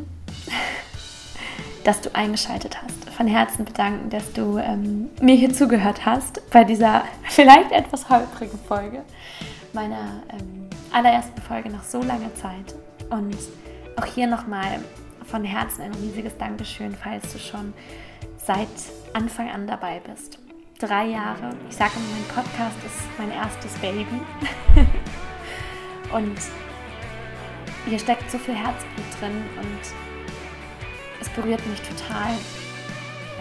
dass 1.83 2.01
du 2.01 2.13
eingeschaltet 2.15 2.81
hast. 2.81 3.09
Von 3.15 3.27
Herzen 3.27 3.65
bedanken, 3.65 4.09
dass 4.09 4.31
du 4.33 4.57
ähm, 4.57 5.09
mir 5.21 5.35
hier 5.35 5.53
zugehört 5.53 6.05
hast 6.05 6.49
bei 6.51 6.63
dieser 6.63 7.03
vielleicht 7.23 7.71
etwas 7.71 8.09
holprigen 8.09 8.59
Folge, 8.59 9.03
meiner 9.73 10.23
ähm, 10.31 10.69
allerersten 10.91 11.41
Folge 11.41 11.69
nach 11.69 11.83
so 11.83 12.01
langer 12.01 12.33
Zeit. 12.35 12.75
Und 13.09 13.37
auch 13.97 14.05
hier 14.05 14.27
nochmal 14.27 14.79
von 15.25 15.43
Herzen 15.43 15.81
ein 15.81 15.93
riesiges 15.93 16.37
Dankeschön, 16.37 16.95
falls 16.95 17.33
du 17.33 17.39
schon 17.39 17.73
seit 18.37 18.67
Anfang 19.13 19.49
an 19.49 19.67
dabei 19.67 19.99
bist. 19.99 20.39
Drei 20.79 21.07
Jahre. 21.07 21.57
Ich 21.69 21.75
sage 21.75 21.91
immer, 21.97 22.13
mein 22.13 22.43
Podcast 22.45 22.77
ist 22.85 23.17
mein 23.17 23.31
erstes 23.31 23.73
Baby. 23.79 24.05
und 26.13 26.39
hier 27.85 27.99
steckt 27.99 28.31
so 28.31 28.37
viel 28.37 28.55
Herzblut 28.55 29.05
drin 29.19 29.43
und 29.57 29.79
es 31.19 31.27
berührt 31.31 31.65
mich 31.67 31.81
total, 31.81 32.31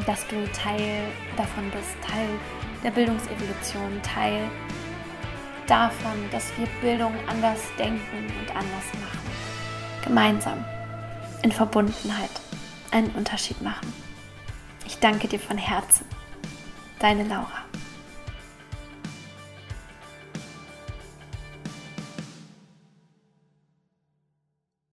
dass 0.05 0.27
du 0.27 0.35
Teil 0.51 1.05
davon 1.37 1.71
bist, 1.71 1.95
Teil 2.05 2.29
der 2.83 2.91
Bildungsevolution, 2.91 4.03
Teil 4.03 4.51
davon, 5.69 6.19
dass 6.33 6.51
wir 6.59 6.67
Bildung 6.81 7.15
anders 7.29 7.61
denken 7.79 8.33
und 8.41 8.51
anders 8.51 8.85
machen. 8.95 9.31
Gemeinsam, 10.03 10.65
in 11.45 11.53
Verbundenheit, 11.53 12.33
einen 12.91 13.11
Unterschied 13.13 13.63
machen. 13.63 13.93
Ich 14.85 14.99
danke 14.99 15.29
dir 15.29 15.39
von 15.39 15.57
Herzen. 15.57 16.18
Deine 16.99 17.23
Laura. 17.25 17.65